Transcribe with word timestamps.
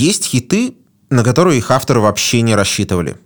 Есть 0.00 0.24
хиты, 0.24 0.76
на 1.10 1.22
которые 1.22 1.58
их 1.58 1.70
авторы 1.70 2.00
вообще 2.00 2.40
не 2.40 2.54
рассчитывали. 2.54 3.18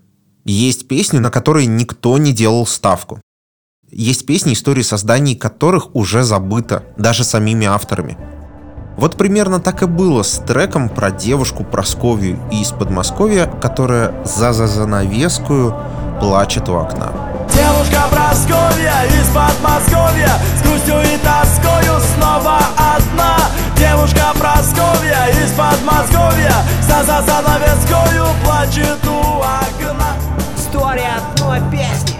Есть 0.44 0.88
песни, 0.88 1.20
на 1.20 1.30
которые 1.30 1.66
никто 1.66 2.18
не 2.18 2.32
делал 2.32 2.66
ставку. 2.66 3.20
Есть 3.92 4.26
песни, 4.26 4.54
истории 4.54 4.83
созданий 4.83 5.37
которых 5.37 5.95
уже 5.95 6.25
забыто, 6.25 6.83
даже 6.99 7.23
самими 7.23 7.65
авторами. 7.65 8.18
Вот 8.96 9.16
примерно 9.16 9.61
так 9.61 9.84
и 9.84 9.87
было 9.87 10.25
с 10.25 10.43
треком 10.45 10.89
про 10.89 11.12
девушку 11.12 11.62
Просковью 11.62 12.40
из 12.50 12.72
Подмосковья, 12.72 13.46
которая 13.46 14.12
за-за 14.25 14.66
занавескую 14.66 15.77
плачет 16.18 16.68
у 16.68 16.75
окна. 16.75 17.12
Девушка 17.54 18.02
Просковья 18.11 19.04
из 19.04 19.29
Подмосковья 19.29 20.32
С 20.59 20.62
грустью 20.66 21.00
и 21.02 21.18
тоскою 21.18 22.00
снова 22.16 22.59
одна 22.77 23.13
Девушка 23.95 24.32
Просковья 24.36 25.29
из 25.29 25.52
Подмосковья. 25.52 26.52
За-за 26.82 27.22
занавескою 27.22 28.26
плачет 28.43 29.07
у 29.07 29.39
окна. 29.39 30.17
История 30.57 31.12
одной 31.17 31.61
песни. 31.70 32.19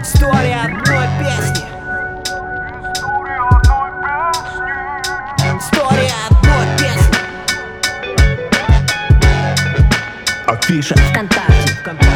История 0.00 0.60
одной 0.64 1.08
песни. 1.20 1.64
История 5.58 6.14
одной 6.30 6.66
песни. 6.78 7.18
Афиша. 10.46 10.94
ВКонтакте 10.94 11.74
ВКонтакте 11.82 12.13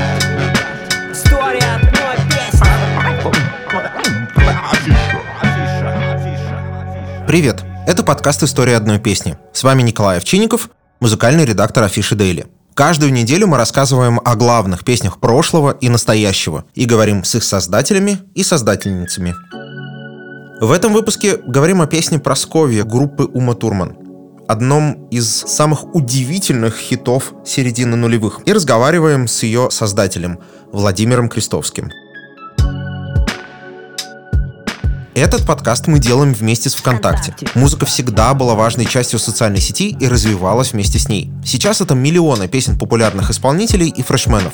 Привет! 7.29 7.63
Это 7.87 8.05
подкаст 8.05 8.43
«История 8.43 8.75
одной 8.75 8.99
песни». 8.99 9.37
С 9.53 9.63
вами 9.63 9.83
Николай 9.83 10.17
Овчинников, 10.17 10.71
музыкальный 10.99 11.45
редактор 11.45 11.85
Афиши 11.85 12.15
Дейли. 12.15 12.47
Каждую 12.73 13.13
неделю 13.13 13.49
мы 13.49 13.59
рассказываем 13.59 14.19
о 14.25 14.35
главных 14.35 14.83
песнях 14.83 15.21
прошлого 15.21 15.73
и 15.73 15.91
настоящего 15.91 16.65
и 16.75 16.87
говорим 16.87 17.25
с 17.25 17.35
их 17.35 17.45
создателями 17.45 18.21
и 18.35 18.43
создательницами. 18.43 19.35
В 20.63 20.73
этом 20.73 20.95
выпуске 20.95 21.37
говорим 21.37 21.83
о 21.83 21.87
песне 21.87 22.19
Просковья 22.19 22.85
группы 22.85 23.25
Ума 23.25 23.53
Турман, 23.53 23.99
одном 24.49 25.07
из 25.11 25.29
самых 25.29 25.95
удивительных 25.95 26.79
хитов 26.79 27.35
середины 27.45 27.95
нулевых, 27.95 28.41
и 28.47 28.55
разговариваем 28.55 29.29
с 29.29 29.43
ее 29.43 29.71
создателем 29.71 30.39
Владимиром 30.73 31.29
Крестовским. 31.29 31.91
Этот 35.19 35.45
подкаст 35.45 35.89
мы 35.89 35.99
делаем 35.99 36.33
вместе 36.33 36.71
с 36.71 36.77
ВКонтакте. 36.77 37.35
Музыка 37.57 37.87
всегда 37.87 38.35
была 38.35 38.55
важной 38.55 38.87
частью 38.87 39.19
социальной 39.19 39.59
сети 39.59 39.97
и 39.99 40.07
развивалась 40.07 40.73
вместе 40.73 41.01
с 41.01 41.09
ней. 41.09 41.29
Сейчас 41.45 41.81
это 41.81 41.97
миллионы 41.97 42.47
песен 42.47 42.79
популярных 42.79 43.29
исполнителей 43.29 43.89
и 43.89 44.01
фрешменов. 44.05 44.53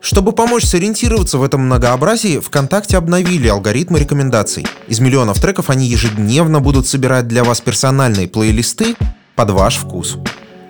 Чтобы 0.00 0.32
помочь 0.32 0.64
сориентироваться 0.64 1.38
в 1.38 1.44
этом 1.44 1.60
многообразии, 1.60 2.40
ВКонтакте 2.40 2.96
обновили 2.96 3.46
алгоритмы 3.46 4.00
рекомендаций. 4.00 4.66
Из 4.88 4.98
миллионов 4.98 5.40
треков 5.40 5.70
они 5.70 5.86
ежедневно 5.86 6.58
будут 6.58 6.88
собирать 6.88 7.28
для 7.28 7.44
вас 7.44 7.60
персональные 7.60 8.26
плейлисты 8.26 8.96
под 9.36 9.50
ваш 9.50 9.76
вкус. 9.76 10.18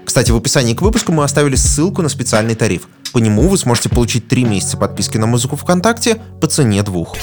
Кстати, 0.04 0.30
в 0.30 0.36
описании 0.36 0.74
к 0.74 0.82
выпуску 0.82 1.12
мы 1.12 1.24
оставили 1.24 1.56
ссылку 1.56 2.02
на 2.02 2.10
специальный 2.10 2.54
тариф. 2.54 2.82
По 3.14 3.18
нему 3.18 3.48
вы 3.48 3.56
сможете 3.56 3.88
получить 3.88 4.28
3 4.28 4.44
месяца 4.44 4.76
подписки 4.76 5.16
на 5.16 5.26
музыку 5.26 5.56
ВКонтакте 5.56 6.16
по 6.38 6.48
цене 6.48 6.82
двух. 6.82 7.16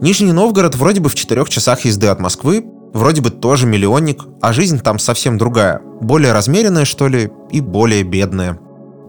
Нижний 0.00 0.32
Новгород 0.32 0.76
вроде 0.76 1.00
бы 1.00 1.10
в 1.10 1.14
четырех 1.14 1.50
часах 1.50 1.84
езды 1.84 2.06
от 2.06 2.20
Москвы, 2.20 2.64
вроде 2.94 3.20
бы 3.20 3.28
тоже 3.28 3.66
миллионник, 3.66 4.24
а 4.40 4.54
жизнь 4.54 4.80
там 4.80 4.98
совсем 4.98 5.36
другая. 5.36 5.82
Более 6.00 6.32
размеренная, 6.32 6.86
что 6.86 7.06
ли, 7.06 7.30
и 7.50 7.60
более 7.60 8.02
бедная. 8.02 8.58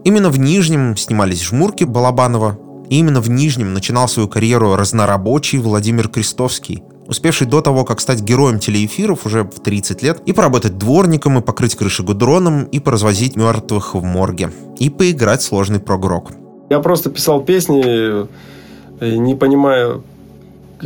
Именно 0.04 0.28
в 0.28 0.38
Нижнем 0.38 0.94
снимались 0.98 1.44
жмурки 1.44 1.84
Балабанова, 1.84 2.58
и 2.90 2.98
именно 2.98 3.22
в 3.22 3.30
Нижнем 3.30 3.72
начинал 3.72 4.06
свою 4.06 4.28
карьеру 4.28 4.76
разнорабочий 4.76 5.58
Владимир 5.58 6.08
Крестовский, 6.08 6.82
успевший 7.08 7.46
до 7.46 7.62
того, 7.62 7.86
как 7.86 7.98
стать 7.98 8.20
героем 8.20 8.58
телеэфиров 8.58 9.24
уже 9.24 9.44
в 9.44 9.60
30 9.60 10.02
лет, 10.02 10.20
и 10.26 10.34
поработать 10.34 10.76
дворником, 10.76 11.38
и 11.38 11.40
покрыть 11.40 11.74
крыши 11.74 12.02
гудроном, 12.02 12.64
и 12.64 12.80
поразвозить 12.80 13.34
мертвых 13.34 13.94
в 13.94 14.02
морге, 14.02 14.50
и 14.78 14.90
поиграть 14.90 15.40
сложный 15.40 15.80
прогрок. 15.80 16.32
Я 16.68 16.80
просто 16.80 17.08
писал 17.08 17.40
песни, 17.40 18.26
и 19.00 19.18
не 19.18 19.34
понимаю, 19.34 20.04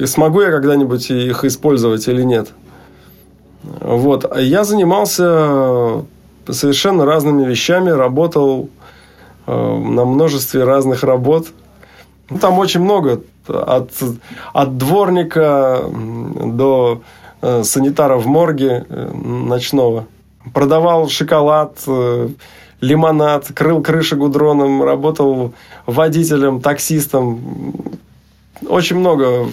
смогу 0.04 0.42
я 0.42 0.50
когда-нибудь 0.50 1.10
их 1.10 1.44
использовать 1.44 2.06
или 2.08 2.22
нет. 2.22 2.48
Вот. 3.62 4.30
Я 4.38 4.64
занимался 4.64 6.04
совершенно 6.48 7.04
разными 7.04 7.44
вещами, 7.44 7.90
работал 7.90 8.68
э, 9.46 9.52
на 9.52 10.04
множестве 10.04 10.64
разных 10.64 11.02
работ. 11.02 11.48
Ну, 12.30 12.38
Там 12.38 12.58
очень 12.58 12.80
много. 12.80 13.22
От, 13.48 13.90
от 14.52 14.76
дворника 14.76 15.82
до 16.44 17.02
э, 17.42 17.62
санитара 17.64 18.16
в 18.16 18.26
морге 18.26 18.86
э, 18.88 19.10
ночного. 19.12 20.06
Продавал 20.52 21.08
шоколад, 21.08 21.78
э, 21.86 22.28
лимонад, 22.80 23.46
крыл 23.54 23.82
крыши 23.82 24.16
гудроном, 24.16 24.82
работал 24.82 25.52
водителем, 25.86 26.60
таксистом. 26.60 27.40
Очень 28.68 28.96
много 28.96 29.46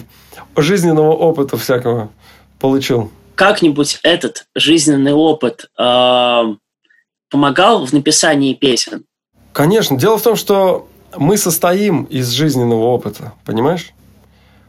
жизненного 0.56 1.12
опыта 1.12 1.56
всякого 1.56 2.10
получил. 2.58 3.10
как-нибудь 3.34 3.98
этот 4.02 4.46
жизненный 4.54 5.12
опыт 5.12 5.66
э, 5.78 6.42
помогал 7.30 7.84
в 7.84 7.92
написании 7.92 8.54
песен? 8.54 9.04
Конечно. 9.52 9.98
Дело 9.98 10.18
в 10.18 10.22
том, 10.22 10.36
что 10.36 10.88
мы 11.16 11.36
состоим 11.36 12.04
из 12.04 12.30
жизненного 12.30 12.84
опыта, 12.84 13.32
понимаешь? 13.44 13.92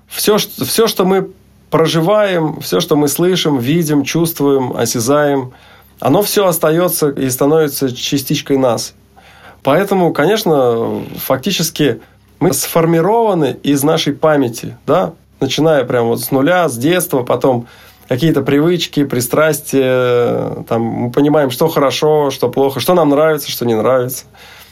Все, 0.08 0.38
что, 0.38 0.66
все, 0.66 0.88
что 0.88 1.06
мы 1.06 1.32
проживаем, 1.70 2.62
все, 2.62 2.80
что 2.80 2.96
мы 2.96 3.08
слышим, 3.08 3.58
видим, 3.58 4.04
чувствуем, 4.04 4.76
осязаем, 4.76 5.54
оно 6.00 6.22
все 6.22 6.48
остается 6.48 7.10
и 7.10 7.30
становится 7.30 7.94
частичкой 7.96 8.58
нас. 8.58 8.94
Поэтому, 9.64 10.14
конечно, 10.14 11.04
фактически 11.18 12.02
мы 12.40 12.54
сформированы 12.54 13.58
из 13.64 13.84
нашей 13.84 14.14
памяти, 14.14 14.78
да, 14.86 15.14
начиная 15.40 15.84
прямо 15.84 16.10
вот 16.10 16.22
с 16.22 16.32
нуля, 16.32 16.70
с 16.70 16.78
детства, 16.78 17.24
потом 17.24 17.68
какие-то 18.08 18.42
привычки, 18.42 19.04
пристрастия, 19.04 20.64
там 20.68 20.82
мы 20.82 21.12
понимаем, 21.12 21.50
что 21.50 21.68
хорошо, 21.68 22.32
что 22.32 22.50
плохо, 22.50 22.80
что 22.80 22.94
нам 22.94 23.10
нравится, 23.10 23.50
что 23.50 23.66
не 23.66 23.76
нравится. 23.76 24.26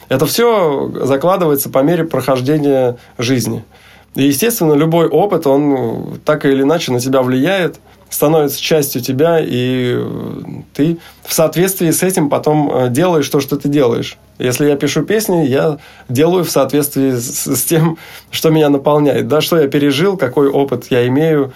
Это 0.09 0.25
все 0.25 0.91
закладывается 1.03 1.69
по 1.69 1.79
мере 1.79 2.03
прохождения 2.03 2.97
жизни. 3.17 3.63
И, 4.15 4.23
естественно, 4.23 4.73
любой 4.73 5.07
опыт, 5.07 5.47
он 5.47 6.19
так 6.23 6.45
или 6.45 6.61
иначе 6.61 6.91
на 6.91 6.99
тебя 6.99 7.21
влияет, 7.23 7.79
становится 8.13 8.61
частью 8.61 9.01
тебя, 9.01 9.39
и 9.41 9.99
ты 10.73 10.99
в 11.23 11.33
соответствии 11.33 11.89
с 11.89 12.03
этим 12.03 12.29
потом 12.29 12.71
э, 12.71 12.89
делаешь 12.89 13.27
то, 13.27 13.39
что 13.39 13.57
ты 13.57 13.69
делаешь. 13.69 14.17
Если 14.37 14.67
я 14.67 14.75
пишу 14.75 15.01
песни, 15.01 15.45
я 15.47 15.79
делаю 16.09 16.43
в 16.43 16.51
соответствии 16.51 17.13
с, 17.13 17.47
с 17.47 17.63
тем, 17.63 17.97
что 18.29 18.51
меня 18.51 18.69
наполняет. 18.69 19.27
Да, 19.27 19.41
что 19.41 19.59
я 19.59 19.67
пережил, 19.67 20.15
какой 20.15 20.47
опыт 20.47 20.91
я 20.91 21.07
имею. 21.07 21.53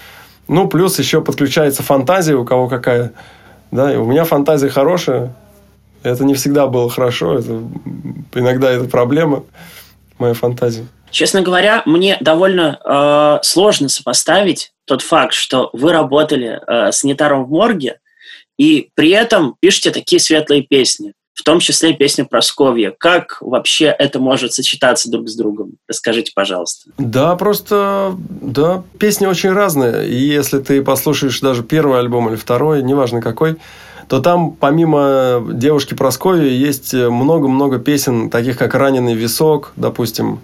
Ну, 0.48 0.68
плюс 0.68 0.98
еще 0.98 1.22
подключается 1.22 1.84
фантазия, 1.84 2.34
у 2.34 2.44
кого 2.44 2.68
какая. 2.68 3.12
Да, 3.70 3.94
и 3.94 3.98
у 3.98 4.06
меня 4.06 4.24
фантазия 4.24 4.70
хорошая. 4.70 5.36
Это 6.02 6.26
не 6.26 6.34
всегда 6.34 6.66
было 6.66 6.90
хорошо. 6.90 7.38
Это, 7.38 7.62
иногда 8.34 8.72
это 8.72 8.86
проблема, 8.86 9.44
моя 10.18 10.34
фантазия. 10.34 10.88
Честно 11.12 11.42
говоря, 11.42 11.84
мне 11.86 12.18
довольно 12.20 12.80
э, 12.84 13.40
сложно 13.44 13.90
сопоставить 13.90 14.72
тот 14.86 15.02
факт, 15.02 15.34
что 15.34 15.70
вы 15.74 15.92
работали 15.92 16.60
э, 16.66 16.92
санитаром 16.92 17.46
в 17.46 17.50
морге 17.50 18.00
и 18.58 18.90
при 18.96 19.10
этом 19.10 19.56
пишете 19.60 19.92
такие 19.92 20.20
светлые 20.20 20.64
песни, 20.64 21.14
в 21.34 21.44
том 21.44 21.60
числе 21.60 21.94
песню 21.94 22.26
Просковья. 22.26 22.94
Как 22.98 23.38
вообще 23.42 23.86
это 23.86 24.20
может 24.20 24.54
сочетаться 24.54 25.12
друг 25.12 25.30
с 25.30 25.36
другом? 25.36 25.74
Расскажите, 25.88 26.32
пожалуйста. 26.34 26.90
Да, 26.98 27.36
просто, 27.36 28.16
да, 28.18 28.84
песни 29.00 29.28
очень 29.28 29.52
разные. 29.52 30.10
И 30.10 30.16
если 30.16 30.60
ты 30.60 30.84
послушаешь 30.84 31.40
даже 31.40 31.64
первый 31.64 32.00
альбом 32.00 32.30
или 32.30 32.36
второй, 32.36 32.82
неважно 32.82 33.22
какой, 33.22 33.58
то 34.10 34.20
там 34.22 34.52
помимо 34.52 35.46
девушки 35.52 35.94
Прасковьи 35.94 36.52
есть 36.52 36.94
много-много 36.94 37.78
песен, 37.78 38.30
таких 38.30 38.58
как 38.58 38.74
«Раненый 38.74 39.14
висок», 39.14 39.74
допустим, 39.76 40.40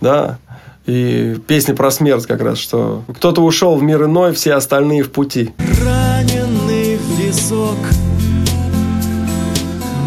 да, 0.00 0.38
и 0.86 1.36
песни 1.46 1.72
про 1.72 1.90
смерть 1.90 2.26
как 2.26 2.40
раз, 2.40 2.58
что 2.58 3.02
кто-то 3.14 3.42
ушел 3.42 3.76
в 3.76 3.82
мир 3.82 4.04
иной, 4.04 4.32
все 4.32 4.54
остальные 4.54 5.02
в 5.02 5.10
пути. 5.10 5.52
Раненый 5.84 6.96
в 6.96 7.18
висок 7.18 7.76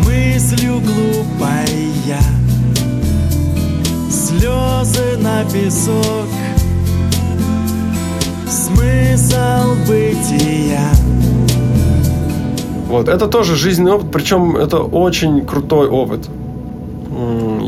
Мыслью 0.05 0.79
глупая 0.79 1.69
Слезы 4.09 5.17
на 5.17 5.43
песок 5.45 6.27
Смысл 8.47 9.75
бытия 9.87 10.89
Вот, 12.87 13.07
это 13.09 13.27
тоже 13.27 13.55
жизненный 13.55 13.91
опыт, 13.91 14.11
причем 14.11 14.55
это 14.55 14.77
очень 14.79 15.45
крутой 15.45 15.87
опыт. 15.87 16.27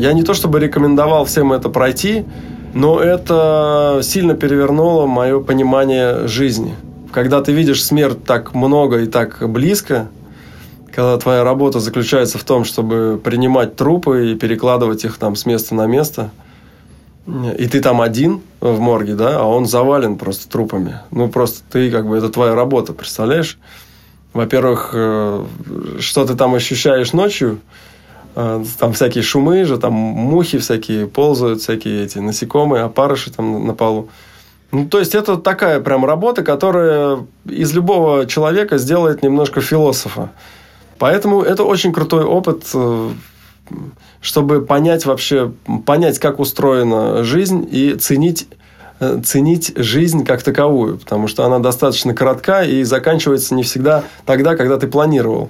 Я 0.01 0.13
не 0.13 0.23
то 0.23 0.33
чтобы 0.33 0.59
рекомендовал 0.59 1.25
всем 1.25 1.53
это 1.53 1.69
пройти, 1.69 2.25
но 2.73 2.99
это 2.99 3.99
сильно 4.01 4.33
перевернуло 4.33 5.05
мое 5.05 5.39
понимание 5.41 6.27
жизни. 6.27 6.73
Когда 7.11 7.43
ты 7.43 7.51
видишь 7.51 7.83
смерть 7.83 8.23
так 8.23 8.55
много 8.55 9.01
и 9.01 9.05
так 9.05 9.47
близко, 9.47 10.07
когда 10.91 11.19
твоя 11.19 11.43
работа 11.43 11.79
заключается 11.79 12.39
в 12.39 12.43
том, 12.43 12.63
чтобы 12.65 13.21
принимать 13.23 13.75
трупы 13.75 14.31
и 14.31 14.35
перекладывать 14.35 15.05
их 15.05 15.19
там 15.19 15.35
с 15.35 15.45
места 15.45 15.75
на 15.75 15.85
место, 15.85 16.31
и 17.59 17.67
ты 17.67 17.79
там 17.79 18.01
один 18.01 18.41
в 18.59 18.79
морге, 18.79 19.13
да, 19.13 19.37
а 19.37 19.43
он 19.43 19.67
завален 19.67 20.17
просто 20.17 20.49
трупами. 20.49 20.95
Ну, 21.11 21.29
просто 21.29 21.59
ты, 21.71 21.91
как 21.91 22.07
бы, 22.07 22.17
это 22.17 22.29
твоя 22.29 22.55
работа, 22.55 22.93
представляешь? 22.93 23.59
Во-первых, 24.33 24.89
э, 24.93 25.45
что 25.99 26.25
ты 26.25 26.33
там 26.33 26.55
ощущаешь 26.55 27.13
ночью, 27.13 27.59
там 28.33 28.93
всякие 28.93 29.23
шумы 29.23 29.65
же, 29.65 29.77
там 29.77 29.93
мухи 29.93 30.57
всякие 30.57 31.07
ползают, 31.07 31.61
всякие 31.61 32.05
эти 32.05 32.19
насекомые, 32.19 32.83
опарыши 32.83 33.31
там 33.31 33.65
на 33.67 33.73
полу. 33.73 34.09
Ну, 34.71 34.87
то 34.87 34.99
есть, 34.99 35.15
это 35.15 35.37
такая 35.37 35.81
прям 35.81 36.05
работа, 36.05 36.43
которая 36.43 37.25
из 37.45 37.73
любого 37.73 38.25
человека 38.25 38.77
сделает 38.77 39.21
немножко 39.21 39.59
философа. 39.59 40.31
Поэтому 40.97 41.41
это 41.41 41.63
очень 41.63 41.91
крутой 41.91 42.23
опыт, 42.23 42.63
э, 42.73 43.09
чтобы 44.21 44.61
понять 44.61 45.05
вообще, 45.05 45.51
понять, 45.85 46.19
как 46.19 46.39
устроена 46.39 47.23
жизнь 47.23 47.67
и 47.69 47.95
ценить 47.95 48.47
э, 48.99 49.19
ценить 49.25 49.73
жизнь 49.75 50.23
как 50.23 50.41
таковую, 50.41 50.99
потому 50.99 51.27
что 51.27 51.43
она 51.43 51.59
достаточно 51.59 52.13
коротка 52.13 52.63
и 52.63 52.83
заканчивается 52.83 53.55
не 53.55 53.63
всегда 53.63 54.03
тогда, 54.25 54.55
когда 54.55 54.77
ты 54.77 54.87
планировал. 54.87 55.49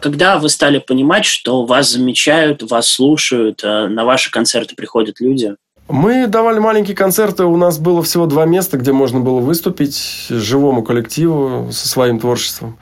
Когда 0.00 0.38
вы 0.38 0.48
стали 0.48 0.78
понимать, 0.78 1.24
что 1.24 1.64
вас 1.64 1.90
замечают, 1.90 2.68
вас 2.70 2.88
слушают, 2.88 3.62
э, 3.62 3.86
на 3.88 4.04
ваши 4.04 4.30
концерты 4.30 4.74
приходят 4.74 5.20
люди? 5.20 5.54
Мы 5.88 6.26
давали 6.26 6.58
маленькие 6.58 6.96
концерты, 6.96 7.44
у 7.44 7.56
нас 7.56 7.78
было 7.78 8.02
всего 8.02 8.26
два 8.26 8.46
места, 8.46 8.78
где 8.78 8.92
можно 8.92 9.20
было 9.20 9.40
выступить 9.40 10.26
живому 10.30 10.82
коллективу 10.82 11.68
со 11.72 11.88
своим 11.88 12.18
творчеством. 12.20 12.78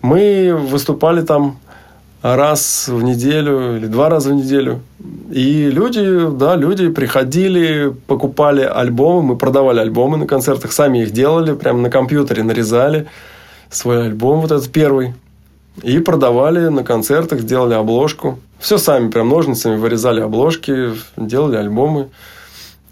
Мы 0.00 0.54
выступали 0.54 1.22
там 1.22 1.58
раз 2.22 2.86
в 2.88 3.02
неделю 3.02 3.76
или 3.76 3.86
два 3.86 4.08
раза 4.08 4.30
в 4.30 4.34
неделю. 4.34 4.80
И 5.30 5.68
люди, 5.70 6.30
да, 6.30 6.54
люди 6.54 6.88
приходили, 6.88 7.92
покупали 8.06 8.62
альбомы, 8.62 9.22
мы 9.22 9.36
продавали 9.36 9.80
альбомы 9.80 10.16
на 10.16 10.26
концертах, 10.26 10.72
сами 10.72 11.02
их 11.02 11.10
делали, 11.10 11.54
прямо 11.54 11.80
на 11.80 11.90
компьютере 11.90 12.44
нарезали 12.44 13.08
свой 13.70 14.06
альбом, 14.06 14.40
вот 14.40 14.52
этот 14.52 14.70
первый. 14.70 15.14
И 15.82 15.98
продавали 16.00 16.68
на 16.68 16.84
концертах, 16.84 17.44
делали 17.44 17.74
обложку. 17.74 18.38
Все 18.58 18.78
сами, 18.78 19.10
прям 19.10 19.28
ножницами 19.28 19.76
вырезали 19.76 20.20
обложки, 20.20 20.92
делали 21.16 21.56
альбомы. 21.56 22.08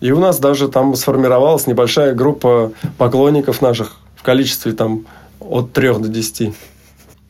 И 0.01 0.13
у 0.13 0.19
нас 0.19 0.39
даже 0.39 0.69
там 0.69 0.95
сформировалась 0.97 1.67
небольшая 1.67 2.15
группа 2.15 2.73
поклонников 2.97 3.61
наших 3.61 3.97
в 4.17 4.23
количестве 4.23 4.73
там 4.73 5.05
от 5.41 5.73
трех 5.73 6.01
до 6.01 6.09
десяти. 6.09 6.55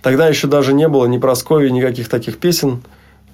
Тогда 0.02 0.28
еще 0.28 0.46
даже 0.46 0.72
не 0.72 0.88
было 0.88 1.06
ни 1.06 1.18
Прасковьи, 1.18 1.70
никаких 1.70 2.08
таких 2.08 2.38
песен. 2.38 2.82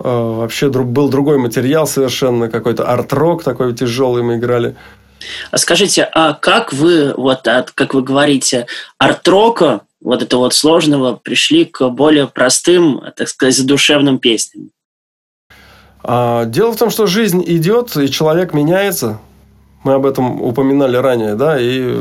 Э, 0.00 0.36
Вообще 0.38 0.68
был 0.70 1.08
другой 1.08 1.38
материал 1.38 1.86
совершенно, 1.86 2.48
какой-то 2.48 2.84
арт-рок 2.84 3.42
такой 3.44 3.74
тяжелый 3.74 4.22
мы 4.22 4.36
играли. 4.36 4.74
А 5.50 5.58
скажите, 5.58 6.08
а 6.12 6.34
как 6.34 6.72
вы, 6.72 7.14
вот 7.16 7.46
от, 7.48 7.70
как 7.70 7.94
вы 7.94 8.02
говорите, 8.02 8.66
арт-рока, 8.98 9.82
вот 10.00 10.22
этого 10.22 10.40
вот 10.40 10.54
сложного, 10.54 11.16
пришли 11.16 11.64
к 11.64 11.88
более 11.88 12.26
простым, 12.26 13.02
так 13.16 13.28
сказать, 13.28 13.56
задушевным 13.56 14.18
песням? 14.18 14.70
А, 16.02 16.44
дело 16.44 16.72
в 16.72 16.76
том, 16.76 16.90
что 16.90 17.06
жизнь 17.06 17.42
идет, 17.46 17.96
и 17.96 18.10
человек 18.10 18.54
меняется. 18.54 19.20
Мы 19.82 19.94
об 19.94 20.06
этом 20.06 20.42
упоминали 20.42 20.96
ранее, 20.96 21.34
да, 21.34 21.56
и 21.60 21.98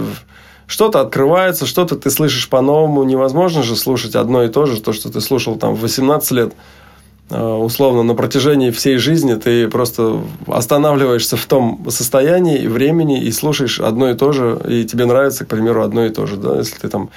что-то 0.68 1.01
открывается, 1.01 1.66
что-то 1.66 1.95
ты 1.95 2.10
слышишь 2.10 2.50
по-новому. 2.50 3.04
Невозможно 3.04 3.63
же 3.63 3.75
слушать 3.75 4.16
одно 4.16 4.44
и 4.44 4.50
то 4.50 4.66
же, 4.66 4.81
то, 4.81 4.94
что 4.94 5.12
ты 5.12 5.22
слушал 5.22 5.56
там 5.56 5.75
в 5.75 5.81
18 5.81 6.31
лет. 6.31 6.54
А, 7.30 7.57
Условно, 7.57 8.04
на 8.04 8.16
протяжении 8.16 8.72
всей 8.72 8.98
жизни 8.98 9.36
ты 9.36 9.68
просто 9.68 10.22
останавливаешься 10.48 11.38
в 11.38 11.45
том 11.45 11.86
состоянии 11.89 12.60
и 12.60 12.68
времени 12.68 13.22
и 13.22 13.31
слушаешь 13.31 13.80
одно 13.80 14.10
и 14.10 14.16
то 14.16 14.31
же, 14.31 14.60
и 14.68 14.86
тебе 14.86 15.06
нравится, 15.06 15.45
к 15.45 15.48
примеру, 15.48 15.83
одно 15.83 16.06
и 16.06 16.10
то 16.10 16.25
же. 16.25 16.38
Да? 16.38 16.57
Если 16.57 16.77
ты 16.77 16.88
там 16.88 17.10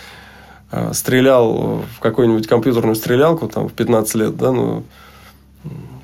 а, 0.71 0.93
стрелял 0.93 1.83
в 1.97 2.01
какую-нибудь 2.01 2.47
компьютерную 2.47 2.95
стрелялку 2.95 3.49
там, 3.49 3.69
в 3.69 3.73
15 3.73 4.15
лет, 4.15 4.37
да, 4.37 4.53
ну, 4.53 4.85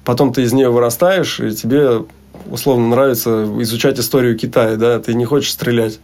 потом 0.04 0.32
ты 0.32 0.42
из 0.42 0.52
нее 0.52 0.70
вырастаешь, 0.70 1.40
и 1.40 1.50
тебе 1.52 2.04
условно 2.50 2.88
нравится 2.88 3.46
изучать 3.60 3.98
историю 3.98 4.38
Китая, 4.38 4.76
да, 4.76 4.98
ты 4.98 5.14
не 5.14 5.24
хочешь 5.24 5.52
стрелять. 5.52 5.98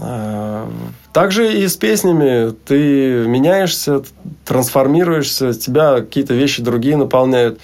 А, 0.00 0.70
Также 1.12 1.52
и 1.52 1.66
с 1.66 1.76
песнями 1.76 2.54
ты 2.64 3.26
меняешься, 3.26 4.02
трансформируешься, 4.44 5.52
тебя 5.54 5.96
какие-то 5.96 6.34
вещи 6.34 6.62
другие 6.62 6.96
наполняют. 6.96 7.60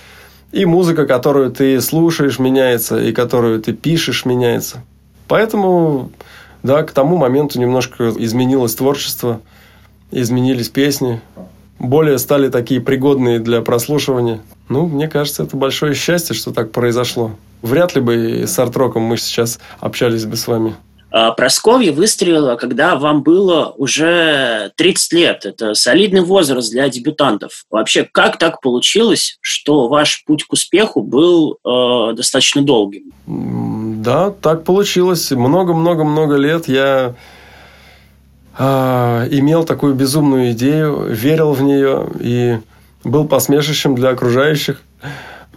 И 0.53 0.65
музыка, 0.67 1.07
которую 1.07 1.51
ты 1.51 1.81
слушаешь, 1.81 2.39
меняется, 2.39 3.01
и 3.01 3.13
которую 3.13 3.61
ты 3.61 3.73
пишешь, 3.73 4.25
меняется. 4.25 4.83
Поэтому, 5.27 6.11
да, 6.63 6.83
к 6.83 6.93
тому 6.93 7.17
моменту 7.17 7.59
немножко 7.59 8.11
изменилось 8.17 8.75
творчество, 8.75 9.41
изменились 10.13 10.69
песни, 10.69 11.21
более 11.79 12.19
стали 12.19 12.49
такие 12.51 12.81
пригодные 12.81 13.41
для 13.41 13.63
прослушивания. 13.63 14.41
Ну, 14.69 14.87
мне 14.87 15.09
кажется, 15.09 15.43
это 15.43 15.57
большое 15.57 15.95
счастье, 15.95 16.35
что 16.35 16.53
так 16.53 16.71
произошло. 16.71 17.33
Вряд 17.63 17.95
ли 17.95 18.01
бы 18.01 18.45
с 18.47 18.59
арт-роком 18.59 19.03
мы 19.03 19.17
сейчас 19.17 19.59
общались 19.81 20.25
бы 20.25 20.37
с 20.37 20.47
вами. 20.47 20.75
А, 21.17 21.31
Прасковья 21.31 21.93
выстрелила, 21.93 22.57
когда 22.57 22.97
вам 22.97 23.23
было 23.23 23.73
уже 23.77 24.73
30 24.75 25.13
лет. 25.13 25.47
Это 25.47 25.75
солидный 25.75 26.23
возраст 26.23 26.73
для 26.73 26.89
дебютантов. 26.89 27.67
Вообще, 27.71 28.03
как 28.11 28.37
так 28.37 28.61
получилось, 28.61 29.39
что 29.41 29.87
ваш 29.87 30.25
путь 30.25 30.43
к 30.43 30.53
успеху 30.53 31.03
был 31.03 31.59
э, 31.65 32.15
достаточно 32.17 32.63
долгим? 32.63 33.13
Да, 34.03 34.33
так 34.33 34.65
получилось. 34.65 35.31
Много-много-много 35.31 36.35
лет 36.35 36.67
я 36.67 37.15
а, 38.59 39.29
имел 39.31 39.63
такую 39.63 39.95
безумную 39.95 40.51
идею, 40.51 41.07
верил 41.15 41.53
в 41.53 41.63
нее 41.63 42.09
и 42.19 42.59
был 43.05 43.29
посмешищем 43.29 43.95
для 43.95 44.09
окружающих. 44.09 44.83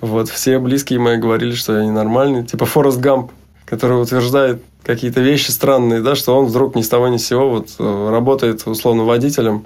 Вот, 0.01 0.29
все 0.29 0.59
близкие 0.59 0.99
мои 0.99 1.17
говорили, 1.17 1.53
что 1.53 1.79
я 1.79 1.83
ненормальный. 1.83 2.45
Типа 2.45 2.67
Форест 2.67 2.99
Гамп, 2.99 3.31
который 3.67 4.01
утверждает 4.01 4.63
какие-то 4.83 5.19
вещи 5.19 5.51
странные, 5.51 6.01
да, 6.01 6.15
что 6.15 6.35
он 6.37 6.45
вдруг 6.45 6.75
ни 6.75 6.81
с 6.81 6.89
того 6.89 7.09
ни 7.09 7.17
с 7.17 7.27
сего 7.27 7.49
вот, 7.49 7.75
э, 7.77 8.09
работает 8.09 8.65
условно 8.65 9.03
водителем, 9.03 9.65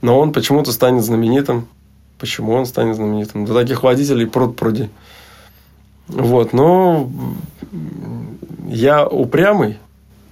но 0.00 0.18
он 0.18 0.32
почему-то 0.32 0.70
станет 0.70 1.04
знаменитым. 1.04 1.66
Почему 2.18 2.52
он 2.52 2.64
станет 2.64 2.96
знаменитым? 2.96 3.46
Да 3.46 3.54
таких 3.54 3.82
водителей 3.82 4.26
пруд 4.26 4.54
пруди. 4.56 4.88
Вот, 6.06 6.52
но 6.52 7.10
я 8.68 9.06
упрямый 9.06 9.78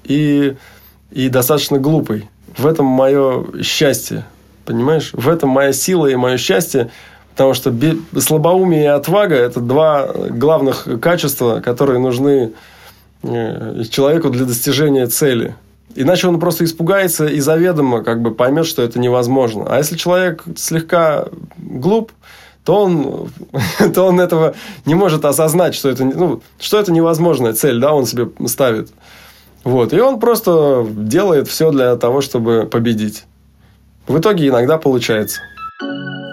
и, 0.05 0.57
и 1.11 1.29
достаточно 1.29 1.79
глупый. 1.79 2.29
В 2.57 2.67
этом 2.67 2.87
мое 2.87 3.63
счастье, 3.63 4.27
понимаешь? 4.65 5.11
В 5.13 5.29
этом 5.29 5.51
моя 5.51 5.73
сила 5.73 6.07
и 6.07 6.15
мое 6.15 6.37
счастье, 6.37 6.91
потому 7.31 7.55
что 7.55 7.75
слабоумие 8.19 8.85
и 8.85 8.87
отвага– 8.87 9.35
это 9.37 9.61
два 9.61 10.07
главных 10.31 10.87
качества, 11.01 11.61
которые 11.61 11.99
нужны 11.99 12.53
человеку 13.23 14.31
для 14.31 14.45
достижения 14.45 15.07
цели. 15.07 15.55
Иначе 15.95 16.29
он 16.29 16.39
просто 16.39 16.65
испугается 16.65 17.27
и 17.27 17.41
заведомо 17.41 18.05
как 18.05 18.23
бы 18.23 18.33
поймет, 18.33 18.67
что 18.67 18.83
это 18.83 18.99
невозможно. 18.99 19.67
А 19.69 19.79
если 19.79 19.97
человек 19.97 20.45
слегка 20.57 21.27
глуп, 21.57 22.13
то 22.65 22.85
он, 22.85 23.31
то 23.95 24.03
он 24.05 24.21
этого 24.21 24.55
не 24.85 24.95
может 24.95 25.25
осознать, 25.25 25.75
что 25.75 25.89
это, 25.89 26.05
ну, 26.05 26.43
что 26.61 26.79
это 26.79 26.93
невозможная 26.93 27.53
цель, 27.55 27.81
да, 27.81 27.95
он 27.95 28.07
себе 28.07 28.29
ставит. 28.47 28.91
Вот. 29.65 29.93
И 29.93 30.01
он 30.01 30.21
просто 30.21 30.87
делает 30.91 31.49
все 31.49 31.71
для 31.71 31.97
того, 31.97 32.21
чтобы 32.21 32.69
победить. 32.71 33.25
В 34.07 34.19
итоге 34.19 34.49
иногда 34.49 34.79
получается. 34.79 35.41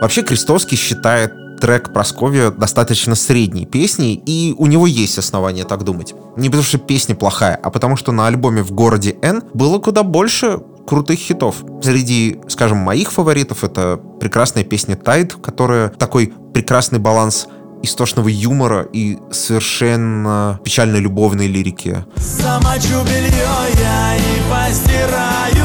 Вообще 0.01 0.22
Крестовский 0.22 0.77
считает 0.77 1.34
трек 1.59 1.93
Просковья 1.93 2.51
достаточно 2.51 3.15
средней 3.15 3.65
песней, 3.65 4.21
и 4.25 4.53
у 4.57 4.67
него 4.67 4.88
есть 4.88 5.17
основания 5.17 5.63
так 5.63 5.83
думать. 5.83 6.13
Не 6.35 6.50
потому 6.50 6.63
что 6.63 6.77
песня 6.77 7.15
плохая, 7.15 7.59
а 7.62 7.69
потому 7.69 7.97
что 7.97 8.12
на 8.12 8.27
альбоме 8.27 8.63
«В 8.63 8.71
городе 8.71 9.15
Н» 9.21 9.43
было 9.53 9.79
куда 9.79 10.03
больше 10.03 10.59
крутых 10.88 11.19
хитов. 11.19 11.63
Среди, 11.81 12.39
скажем, 12.47 12.77
моих 12.77 13.12
фаворитов 13.12 13.63
это 13.63 14.00
прекрасная 14.19 14.63
песня 14.63 14.95
«Тайд», 14.95 15.33
которая 15.33 15.89
такой 15.89 16.33
прекрасный 16.53 17.00
баланс 17.00 17.47
истошного 17.83 18.29
юмора 18.29 18.88
и 18.93 19.17
совершенно 19.31 20.59
печальной 20.63 21.00
любовной 21.00 21.47
лирики. 21.47 22.05
Замочу 22.15 23.03
белье 23.03 23.47
я 23.79 24.15
и 24.15 24.41
постираю 24.50 25.64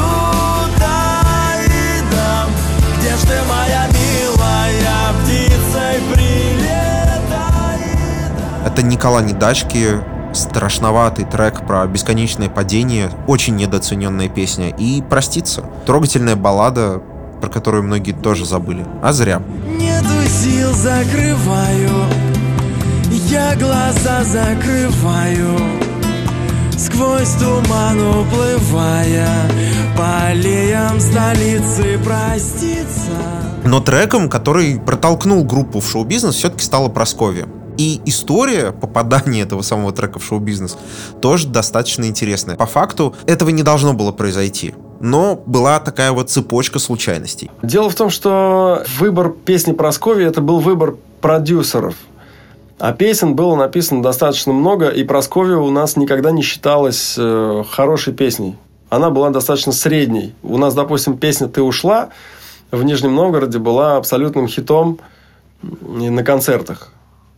Это 8.73 8.85
Никола 8.85 9.21
Недачки, 9.21 10.00
страшноватый 10.33 11.25
трек 11.25 11.67
про 11.67 11.85
бесконечное 11.89 12.49
падение, 12.49 13.11
очень 13.27 13.57
недооцененная 13.57 14.29
песня. 14.29 14.69
И 14.69 15.03
«Проститься». 15.03 15.65
Трогательная 15.87 16.37
баллада, 16.37 17.03
про 17.41 17.49
которую 17.49 17.83
многие 17.83 18.12
тоже 18.12 18.47
забыли. 18.47 18.87
А 19.03 19.12
зря. 19.12 19.43
Нету 19.67 20.23
сил, 20.29 20.73
закрываю 20.73 21.91
Я 23.29 23.57
глаза 23.57 24.23
закрываю 24.23 25.59
Сквозь 26.79 27.33
туман 27.33 28.00
уплывая 28.00 29.29
По 29.97 30.27
аллеям 30.29 31.00
столицы 31.00 31.99
проститься 31.99 33.11
Но 33.65 33.81
треком, 33.81 34.31
который 34.31 34.79
протолкнул 34.79 35.45
группу 35.45 35.81
в 35.81 35.87
шоу-бизнес, 35.91 36.37
все-таки 36.37 36.62
стала 36.62 36.89
Просковья. 36.89 37.49
И 37.81 37.99
история 38.05 38.73
попадания 38.73 39.41
этого 39.41 39.63
самого 39.63 39.91
трека 39.93 40.19
в 40.19 40.25
шоу-бизнес 40.25 40.77
тоже 41.23 41.49
достаточно 41.49 42.05
интересная. 42.05 42.55
По 42.55 42.67
факту 42.67 43.15
этого 43.25 43.49
не 43.49 43.63
должно 43.63 43.95
было 43.95 44.13
произойти. 44.13 44.75
Но 45.01 45.43
была 45.47 45.81
такая 45.81 46.13
вот 46.13 46.29
цепочка 46.29 46.79
случайностей. 46.79 47.51
Дело 47.63 47.89
в 47.89 47.95
том, 47.95 48.11
что 48.11 48.85
выбор 48.99 49.31
песни 49.31 49.73
Прасковьи 49.73 50.27
это 50.27 50.43
был 50.43 50.59
выбор 50.59 50.97
продюсеров. 51.23 51.95
А 52.79 52.93
песен 52.93 53.35
было 53.35 53.57
написано 53.57 54.03
достаточно 54.03 54.53
много, 54.53 54.89
и 54.89 55.03
Прасковья 55.03 55.57
у 55.57 55.71
нас 55.71 55.97
никогда 55.97 56.33
не 56.33 56.43
считалась 56.43 57.15
э, 57.17 57.65
хорошей 57.71 58.13
песней. 58.13 58.59
Она 58.91 59.09
была 59.09 59.31
достаточно 59.31 59.73
средней. 59.73 60.35
У 60.43 60.59
нас, 60.59 60.75
допустим, 60.75 61.17
песня 61.17 61.49
«Ты 61.49 61.63
ушла» 61.63 62.11
в 62.71 62.83
Нижнем 62.83 63.15
Новгороде 63.15 63.59
была 63.59 63.97
абсолютным 63.97 64.49
хитом 64.49 64.99
на 65.63 66.23
концертах. 66.23 66.93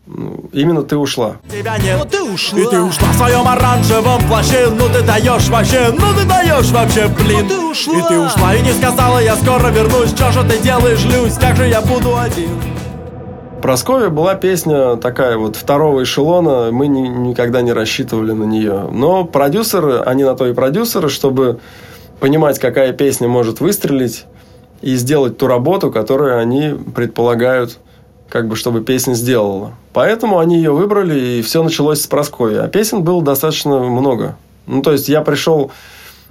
Ну, 0.07 0.51
Именно 0.53 0.83
«Ты 0.83 0.97
ушла». 0.97 1.37
Тебя 1.51 1.79
нет, 1.79 2.09
ты 2.11 2.23
ушла. 2.23 2.59
И 2.59 2.65
ты 2.65 2.81
ушла. 2.81 3.09
В 3.09 3.17
своем 3.17 3.47
оранжевом 3.47 4.21
плаще. 4.29 4.69
Ну 4.71 4.89
ты 4.89 5.03
даешь 5.03 5.49
вообще, 5.49 5.91
ну 5.93 6.07
ты 6.19 6.27
даешь 6.27 6.71
вообще, 6.71 7.07
блин. 7.09 7.49
ты 7.49 7.59
ушла. 7.59 7.95
И 7.95 8.03
ты 8.09 8.19
ушла. 8.19 8.55
И 8.55 8.63
не 8.63 8.73
сказала, 8.73 9.19
я 9.21 9.37
скоро 9.37 9.69
вернусь 9.69 10.11
Что 10.11 10.33
же 10.33 10.43
ты 10.43 10.59
делаешь, 10.59 11.05
Люсь, 11.05 11.35
как 11.35 11.57
же 11.57 11.69
я 11.69 11.81
буду 11.81 12.17
один? 12.19 12.51
Прасковья 13.63 14.09
была 14.09 14.35
песня 14.35 14.97
такая 14.97 15.39
вот 15.39 15.55
второго 15.55 16.03
эшелона, 16.03 16.73
мы 16.73 16.89
ни- 16.89 17.07
никогда 17.07 17.63
не 17.63 17.73
рассчитывали 17.73 18.33
на 18.33 18.43
нее. 18.43 18.89
Но 18.91 19.25
продюсеры, 19.25 20.01
они 20.01 20.25
на 20.25 20.35
то 20.35 20.49
и 20.49 20.53
продюсеры, 20.53 21.09
чтобы 21.09 21.61
понимать, 22.19 22.59
какая 22.59 22.93
песня 22.93 23.29
может 23.29 23.61
выстрелить 23.61 24.25
и 24.81 24.97
сделать 24.97 25.39
ту 25.39 25.47
работу, 25.47 25.93
которую 25.93 26.41
они 26.41 26.75
предполагают, 26.93 27.79
как 28.33 28.49
бы, 28.49 28.57
чтобы 28.57 28.81
песня 28.81 29.13
сделала. 29.13 29.73
Поэтому 29.93 30.39
они 30.39 30.57
ее 30.57 30.73
выбрали, 30.73 31.21
и 31.21 31.43
все 31.43 31.63
началось 31.63 32.01
с 32.01 32.07
Прасковьи. 32.07 32.57
А 32.57 32.67
песен 32.67 33.03
было 33.03 33.23
достаточно 33.23 33.79
много. 33.81 34.37
Ну, 34.67 34.81
то 34.81 34.93
есть, 34.93 35.11
я 35.11 35.21
пришел 35.21 35.71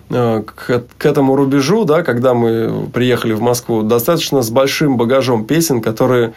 э, 0.10 0.41
к, 0.43 0.84
к 0.98 1.05
этому 1.05 1.36
рубежу, 1.36 1.86
да, 1.86 2.01
когда 2.01 2.34
мы 2.34 2.88
приехали 2.91 3.34
в 3.34 3.41
Москву, 3.41 3.84
достаточно 3.84 4.41
с 4.41 4.50
большим 4.50 4.98
багажом 4.98 5.46
песен, 5.46 5.79
которые 5.79 6.34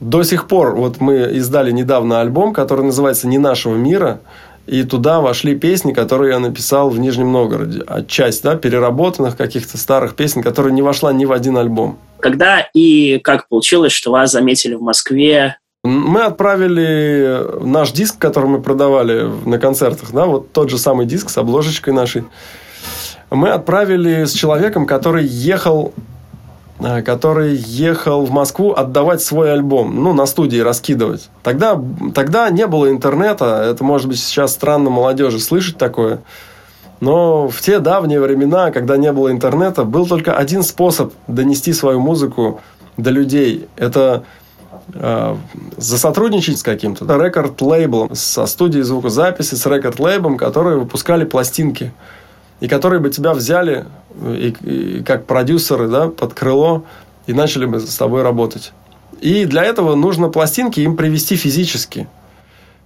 до 0.00 0.24
сих 0.24 0.48
пор, 0.48 0.74
вот 0.74 1.00
мы 1.00 1.30
издали 1.34 1.70
недавно 1.70 2.20
альбом, 2.20 2.52
который 2.52 2.84
называется 2.84 3.28
«Не 3.28 3.38
нашего 3.38 3.76
мира», 3.76 4.18
и 4.68 4.84
туда 4.84 5.20
вошли 5.20 5.54
песни, 5.56 5.92
которые 5.92 6.32
я 6.32 6.38
написал 6.38 6.90
в 6.90 6.98
Нижнем 6.98 7.32
Новгороде. 7.32 7.82
А 7.86 8.02
часть, 8.02 8.42
да, 8.42 8.54
переработанных 8.54 9.36
каких-то 9.36 9.78
старых 9.78 10.14
песен, 10.14 10.42
которые 10.42 10.74
не 10.74 10.82
вошла 10.82 11.12
ни 11.12 11.24
в 11.24 11.32
один 11.32 11.56
альбом. 11.56 11.98
Когда 12.20 12.68
и 12.74 13.18
как 13.18 13.48
получилось, 13.48 13.92
что 13.92 14.10
вас 14.10 14.32
заметили 14.32 14.74
в 14.74 14.82
Москве? 14.82 15.56
Мы 15.84 16.22
отправили 16.22 17.64
наш 17.64 17.92
диск, 17.92 18.18
который 18.18 18.50
мы 18.50 18.60
продавали 18.60 19.30
на 19.46 19.58
концертах, 19.58 20.12
да, 20.12 20.26
вот 20.26 20.52
тот 20.52 20.68
же 20.68 20.76
самый 20.76 21.06
диск 21.06 21.30
с 21.30 21.38
обложечкой 21.38 21.94
нашей. 21.94 22.24
Мы 23.30 23.50
отправили 23.50 24.24
с 24.24 24.32
человеком, 24.32 24.86
который 24.86 25.24
ехал 25.24 25.94
который 26.80 27.56
ехал 27.56 28.24
в 28.24 28.30
Москву 28.30 28.72
отдавать 28.72 29.20
свой 29.20 29.52
альбом, 29.52 30.02
ну, 30.02 30.12
на 30.14 30.26
студии 30.26 30.58
раскидывать. 30.58 31.28
Тогда, 31.42 31.80
тогда 32.14 32.48
не 32.50 32.66
было 32.66 32.90
интернета, 32.90 33.62
это, 33.64 33.82
может 33.82 34.08
быть, 34.08 34.20
сейчас 34.20 34.52
странно 34.52 34.88
молодежи 34.88 35.40
слышать 35.40 35.76
такое, 35.76 36.20
но 37.00 37.48
в 37.48 37.60
те 37.60 37.78
давние 37.78 38.20
времена, 38.20 38.70
когда 38.70 38.96
не 38.96 39.12
было 39.12 39.30
интернета, 39.30 39.84
был 39.84 40.06
только 40.06 40.36
один 40.36 40.62
способ 40.62 41.12
донести 41.26 41.72
свою 41.72 42.00
музыку 42.00 42.60
до 42.96 43.10
людей. 43.10 43.68
Это 43.76 44.24
э, 44.94 45.36
засотрудничать 45.76 46.58
с 46.58 46.62
каким-то 46.62 47.04
рекорд-лейблом, 47.04 48.14
со 48.14 48.46
студией 48.46 48.82
звукозаписи, 48.82 49.54
с 49.54 49.66
рекорд-лейблом, 49.66 50.36
которые 50.36 50.78
выпускали 50.78 51.24
пластинки. 51.24 51.92
И 52.60 52.68
которые 52.68 53.00
бы 53.00 53.10
тебя 53.10 53.34
взяли 53.34 53.86
и, 54.24 54.54
и 54.62 55.02
как 55.02 55.26
продюсеры 55.26 55.88
да, 55.88 56.08
под 56.08 56.34
крыло 56.34 56.84
и 57.26 57.32
начали 57.32 57.66
бы 57.66 57.80
с 57.80 57.96
тобой 57.96 58.22
работать. 58.22 58.72
И 59.20 59.44
для 59.44 59.64
этого 59.64 59.94
нужно 59.94 60.28
пластинки 60.28 60.80
им 60.80 60.96
привести 60.96 61.36
физически. 61.36 62.08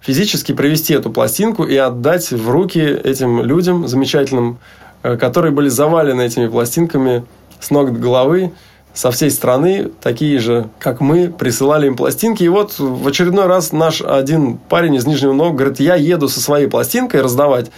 Физически 0.00 0.52
привести 0.52 0.94
эту 0.94 1.10
пластинку 1.10 1.64
и 1.64 1.76
отдать 1.76 2.30
в 2.32 2.50
руки 2.50 2.80
этим 2.80 3.42
людям 3.42 3.86
замечательным, 3.86 4.58
э, 5.02 5.16
которые 5.16 5.52
были 5.52 5.68
завалены 5.68 6.22
этими 6.22 6.48
пластинками 6.48 7.24
с 7.60 7.70
ног 7.70 7.92
до 7.92 7.98
головы 8.00 8.52
со 8.94 9.10
всей 9.10 9.30
страны, 9.30 9.90
такие 10.02 10.38
же, 10.38 10.68
как 10.78 11.00
мы, 11.00 11.28
присылали 11.28 11.86
им 11.86 11.96
пластинки. 11.96 12.42
И 12.42 12.48
вот 12.48 12.78
в 12.78 13.06
очередной 13.06 13.46
раз 13.46 13.72
наш 13.72 14.02
один 14.02 14.58
парень 14.58 14.96
из 14.96 15.06
Нижнего 15.06 15.32
Новгорода 15.32 15.58
говорит, 15.58 15.80
я 15.80 15.94
еду 15.94 16.28
со 16.28 16.40
своей 16.40 16.66
пластинкой 16.66 17.22
раздавать. 17.22 17.70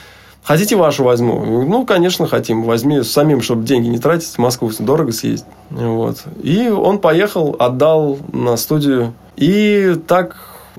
Хотите 0.45 0.77
вашу 0.77 1.05
возьму? 1.05 1.65
Ну, 1.65 1.87
конечно, 1.87 2.27
хотим. 2.27 2.65
Возьми 2.65 3.03
самим, 3.03 3.41
чтобы 3.41 3.65
деньги 3.65 3.89
не 3.89 3.99
тратить. 3.99 4.35
В 4.35 4.39
Москву 4.39 4.71
дорого 4.79 5.11
съездить. 5.11 5.47
Вот. 5.71 6.23
И 6.43 6.69
он 6.69 6.99
поехал, 6.99 7.57
отдал 7.59 8.19
на 8.31 8.59
студию. 8.59 9.15
И 9.37 9.97
так 10.07 10.37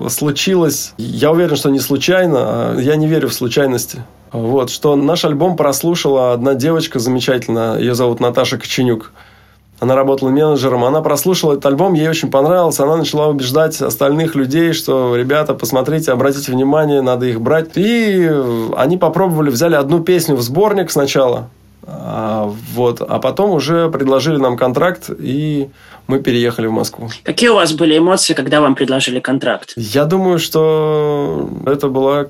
случилось. 0.08 0.94
Я 0.98 1.32
уверен, 1.32 1.56
что 1.56 1.70
не 1.70 1.80
случайно. 1.80 2.38
а 2.38 2.76
Я 2.78 2.94
не 2.94 3.08
верю 3.08 3.28
в 3.28 3.34
случайности. 3.34 4.04
Вот, 4.30 4.70
что 4.70 4.94
наш 4.94 5.24
альбом 5.24 5.56
прослушала 5.56 6.32
одна 6.32 6.54
девочка 6.54 7.00
замечательная. 7.00 7.78
Ее 7.78 7.94
зовут 7.94 8.20
Наташа 8.20 8.58
Коченюк. 8.58 9.12
Она 9.78 9.94
работала 9.94 10.30
менеджером, 10.30 10.84
она 10.84 11.02
прослушала 11.02 11.52
этот 11.52 11.66
альбом, 11.66 11.92
ей 11.92 12.08
очень 12.08 12.30
понравился, 12.30 12.84
она 12.84 12.96
начала 12.96 13.28
убеждать 13.28 13.80
остальных 13.82 14.34
людей, 14.34 14.72
что, 14.72 15.14
ребята, 15.16 15.54
посмотрите, 15.54 16.12
обратите 16.12 16.50
внимание, 16.50 17.02
надо 17.02 17.26
их 17.26 17.40
брать. 17.40 17.70
И 17.74 18.30
они 18.76 18.96
попробовали, 18.96 19.50
взяли 19.50 19.74
одну 19.74 20.00
песню 20.00 20.34
в 20.34 20.40
сборник 20.40 20.90
сначала, 20.90 21.50
а, 21.86 22.52
вот, 22.72 23.00
а 23.00 23.18
потом 23.18 23.50
уже 23.50 23.90
предложили 23.90 24.38
нам 24.38 24.56
контракт, 24.56 25.10
и 25.18 25.68
мы 26.06 26.20
переехали 26.20 26.66
в 26.66 26.72
Москву. 26.72 27.10
Какие 27.22 27.50
у 27.50 27.54
вас 27.54 27.72
были 27.72 27.98
эмоции, 27.98 28.32
когда 28.32 28.60
вам 28.60 28.74
предложили 28.74 29.20
контракт? 29.20 29.74
Я 29.76 30.04
думаю, 30.04 30.38
что 30.38 31.50
это 31.66 31.88
была 31.88 32.26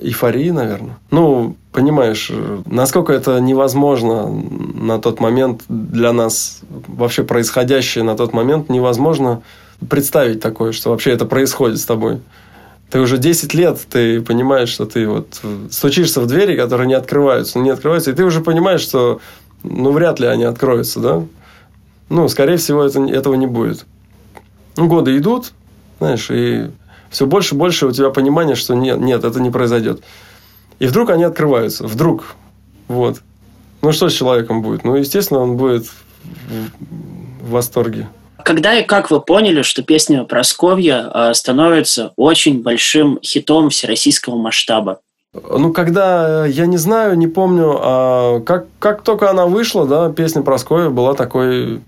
эйфория, 0.00 0.52
наверное. 0.52 0.98
Ну, 1.10 1.56
понимаешь, 1.72 2.30
насколько 2.66 3.12
это 3.12 3.40
невозможно 3.40 4.28
на 4.28 4.98
тот 4.98 5.20
момент 5.20 5.62
для 5.68 6.12
нас, 6.12 6.60
вообще 6.86 7.24
происходящее 7.24 8.04
на 8.04 8.16
тот 8.16 8.32
момент 8.32 8.68
невозможно 8.68 9.42
представить 9.88 10.40
такое, 10.40 10.72
что 10.72 10.90
вообще 10.90 11.10
это 11.12 11.24
происходит 11.26 11.78
с 11.78 11.84
тобой. 11.84 12.20
Ты 12.90 13.00
уже 13.00 13.16
10 13.16 13.54
лет, 13.54 13.80
ты 13.88 14.20
понимаешь, 14.20 14.68
что 14.68 14.84
ты 14.84 15.08
вот 15.08 15.40
стучишься 15.70 16.20
в 16.20 16.26
двери, 16.26 16.56
которые 16.56 16.86
не 16.86 16.94
открываются, 16.94 17.58
не 17.58 17.70
открываются, 17.70 18.10
и 18.10 18.14
ты 18.14 18.24
уже 18.24 18.40
понимаешь, 18.40 18.82
что 18.82 19.20
ну, 19.62 19.92
вряд 19.92 20.20
ли 20.20 20.26
они 20.26 20.44
откроются, 20.44 21.00
да? 21.00 21.24
Ну, 22.10 22.28
скорее 22.28 22.58
всего, 22.58 22.84
это, 22.84 23.02
этого 23.04 23.34
не 23.34 23.46
будет. 23.46 23.86
Ну, 24.76 24.88
годы 24.88 25.16
идут, 25.16 25.52
знаешь, 25.98 26.30
и 26.30 26.70
все 27.12 27.26
больше 27.26 27.54
и 27.54 27.58
больше 27.58 27.86
у 27.86 27.92
тебя 27.92 28.10
понимания, 28.10 28.56
что 28.56 28.74
нет, 28.74 28.98
нет, 28.98 29.22
это 29.22 29.40
не 29.40 29.50
произойдет. 29.50 30.02
И 30.80 30.86
вдруг 30.86 31.10
они 31.10 31.22
открываются. 31.22 31.86
Вдруг. 31.86 32.34
Вот. 32.88 33.20
Ну, 33.82 33.92
что 33.92 34.08
с 34.08 34.14
человеком 34.14 34.62
будет? 34.62 34.82
Ну, 34.82 34.96
естественно, 34.96 35.40
он 35.40 35.56
будет 35.56 35.86
в, 37.40 37.50
восторге. 37.50 38.08
Когда 38.44 38.74
и 38.74 38.84
как 38.84 39.10
вы 39.10 39.20
поняли, 39.20 39.62
что 39.62 39.82
песня 39.82 40.24
Просковья 40.24 41.10
э, 41.12 41.34
становится 41.34 42.12
очень 42.16 42.62
большим 42.62 43.20
хитом 43.22 43.70
всероссийского 43.70 44.36
масштаба? 44.36 45.00
Ну, 45.32 45.72
когда, 45.72 46.46
я 46.46 46.66
не 46.66 46.76
знаю, 46.76 47.16
не 47.16 47.26
помню, 47.26 47.78
а 47.80 48.40
как, 48.40 48.66
как 48.78 49.02
только 49.02 49.30
она 49.30 49.46
вышла, 49.46 49.86
да, 49.86 50.10
песня 50.10 50.42
Прасковья 50.42 50.90
была 50.90 51.14
такой, 51.14 51.76
э, 51.76 51.78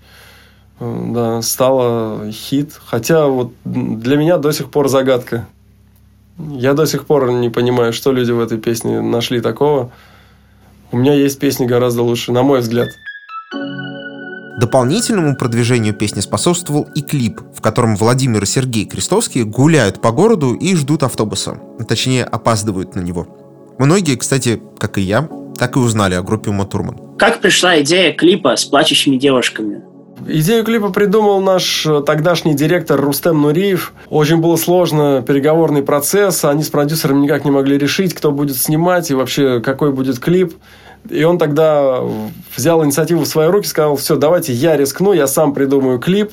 да, 0.79 1.41
стала 1.41 2.31
хит. 2.31 2.73
Хотя 2.85 3.27
вот 3.27 3.53
для 3.63 4.17
меня 4.17 4.37
до 4.37 4.51
сих 4.51 4.69
пор 4.69 4.89
загадка. 4.89 5.47
Я 6.37 6.73
до 6.73 6.85
сих 6.85 7.05
пор 7.05 7.31
не 7.31 7.49
понимаю, 7.49 7.93
что 7.93 8.11
люди 8.11 8.31
в 8.31 8.39
этой 8.39 8.57
песне 8.57 9.01
нашли 9.01 9.39
такого. 9.39 9.91
У 10.91 10.97
меня 10.97 11.13
есть 11.13 11.39
песни 11.39 11.65
гораздо 11.65 12.03
лучше, 12.03 12.31
на 12.31 12.43
мой 12.43 12.59
взгляд. 12.59 12.89
Дополнительному 14.59 15.35
продвижению 15.35 15.93
песни 15.93 16.21
способствовал 16.21 16.87
и 16.95 17.01
клип, 17.01 17.41
в 17.53 17.61
котором 17.61 17.95
Владимир 17.97 18.43
и 18.43 18.45
Сергей 18.45 18.85
Крестовские 18.85 19.43
гуляют 19.43 20.01
по 20.01 20.11
городу 20.11 20.53
и 20.53 20.75
ждут 20.75 21.03
автобуса. 21.03 21.59
Точнее, 21.87 22.23
опаздывают 22.23 22.95
на 22.95 23.01
него. 23.01 23.27
Многие, 23.77 24.15
кстати, 24.15 24.61
как 24.77 24.97
и 24.97 25.01
я, 25.01 25.27
так 25.57 25.75
и 25.75 25.79
узнали 25.79 26.15
о 26.15 26.23
группе 26.23 26.51
Ума 26.51 26.65
Турман. 26.65 27.17
Как 27.17 27.41
пришла 27.41 27.81
идея 27.81 28.13
клипа 28.13 28.55
с 28.55 28.63
плачущими 28.63 29.17
девушками? 29.17 29.83
Идею 30.27 30.63
клипа 30.63 30.89
придумал 30.89 31.41
наш 31.41 31.85
э, 31.85 32.01
тогдашний 32.01 32.55
директор 32.55 32.99
Рустем 32.99 33.41
Нуриев. 33.41 33.93
Очень 34.09 34.37
было 34.37 34.55
сложно, 34.55 35.23
переговорный 35.25 35.83
процесс. 35.83 36.45
Они 36.45 36.63
с 36.63 36.69
продюсером 36.69 37.21
никак 37.21 37.45
не 37.45 37.51
могли 37.51 37.77
решить, 37.77 38.13
кто 38.13 38.31
будет 38.31 38.57
снимать 38.57 39.11
и 39.11 39.13
вообще 39.13 39.59
какой 39.59 39.91
будет 39.91 40.19
клип. 40.19 40.55
И 41.09 41.23
он 41.23 41.37
тогда 41.37 42.01
взял 42.55 42.83
инициативу 42.83 43.23
в 43.23 43.27
свои 43.27 43.47
руки, 43.47 43.67
сказал, 43.67 43.95
все, 43.97 44.15
давайте 44.15 44.53
я 44.53 44.75
рискну, 44.77 45.13
я 45.13 45.27
сам 45.27 45.53
придумаю 45.53 45.99
клип. 45.99 46.31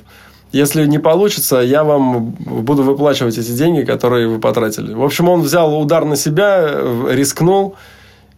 Если 0.53 0.87
не 0.87 0.99
получится, 0.99 1.57
я 1.57 1.83
вам 1.83 2.31
буду 2.31 2.83
выплачивать 2.83 3.37
эти 3.37 3.51
деньги, 3.51 3.85
которые 3.85 4.29
вы 4.29 4.39
потратили. 4.39 4.93
В 4.95 5.03
общем, 5.03 5.29
он 5.29 5.43
взял 5.43 5.79
удар 5.79 6.05
на 6.05 6.17
себя, 6.17 6.69
э, 6.69 7.09
рискнул, 7.11 7.75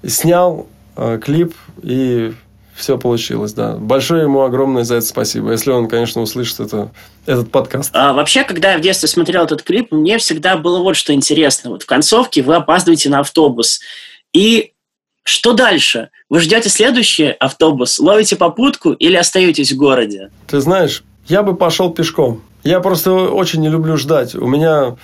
снял 0.06 0.66
э, 0.96 1.18
клип 1.22 1.54
и 1.82 2.32
все 2.74 2.98
получилось, 2.98 3.52
да. 3.52 3.76
Большое 3.76 4.22
ему 4.22 4.42
огромное 4.42 4.84
за 4.84 4.96
это 4.96 5.06
спасибо, 5.06 5.52
если 5.52 5.70
он, 5.70 5.88
конечно, 5.88 6.20
услышит 6.20 6.60
это, 6.60 6.90
этот 7.24 7.50
подкаст. 7.50 7.90
А, 7.92 8.12
вообще, 8.12 8.44
когда 8.44 8.72
я 8.72 8.78
в 8.78 8.80
детстве 8.80 9.08
смотрел 9.08 9.44
этот 9.44 9.62
клип, 9.62 9.92
мне 9.92 10.18
всегда 10.18 10.56
было 10.56 10.80
вот 10.80 10.96
что 10.96 11.12
интересно. 11.12 11.70
Вот 11.70 11.84
в 11.84 11.86
концовке 11.86 12.42
вы 12.42 12.56
опаздываете 12.56 13.10
на 13.10 13.20
автобус. 13.20 13.80
И 14.32 14.72
что 15.22 15.52
дальше? 15.52 16.10
Вы 16.28 16.40
ждете 16.40 16.68
следующий 16.68 17.28
автобус, 17.28 17.98
ловите 17.98 18.36
попутку 18.36 18.92
или 18.92 19.16
остаетесь 19.16 19.72
в 19.72 19.76
городе? 19.76 20.30
Ты 20.46 20.60
знаешь, 20.60 21.04
я 21.26 21.42
бы 21.42 21.56
пошел 21.56 21.92
пешком. 21.92 22.42
Я 22.62 22.80
просто 22.80 23.12
очень 23.12 23.60
не 23.60 23.68
люблю 23.68 23.96
ждать. 23.96 24.34
У 24.34 24.46
меня 24.46 24.96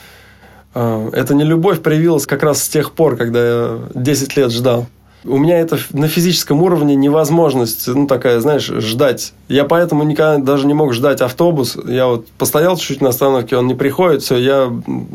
э, 0.75 1.11
эта 1.13 1.35
нелюбовь 1.35 1.83
проявилась 1.83 2.27
как 2.27 2.43
раз 2.43 2.65
с 2.65 2.69
тех 2.69 2.93
пор, 2.93 3.17
когда 3.17 3.47
я 3.47 3.79
10 3.95 4.37
лет 4.37 4.51
ждал. 4.51 4.87
У 5.25 5.37
меня 5.37 5.59
это 5.59 5.79
на 5.91 6.09
физическом 6.09 6.63
уровне 6.63 6.95
невозможность, 6.95 7.87
ну, 7.89 8.07
такая, 8.07 8.41
знаешь, 8.41 8.65
ждать. 8.65 9.35
Я 9.49 9.65
поэтому 9.65 10.03
никогда 10.05 10.39
даже 10.39 10.67
не 10.67 10.73
мог 10.73 10.95
ждать 10.95 11.21
автобус. 11.21 11.77
Я 11.87 12.07
вот 12.07 12.27
постоял 12.39 12.77
чуть-чуть 12.77 13.03
на 13.03 13.11
остановке, 13.11 13.57
он 13.57 13.67
не 13.67 13.75
приходит, 13.75 14.23
все, 14.23 14.37
я 14.37 14.73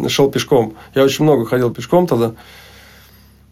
шел 0.08 0.30
пешком. 0.30 0.74
Я 0.94 1.04
очень 1.04 1.24
много 1.24 1.46
ходил 1.46 1.72
пешком 1.72 2.06
тогда. 2.06 2.34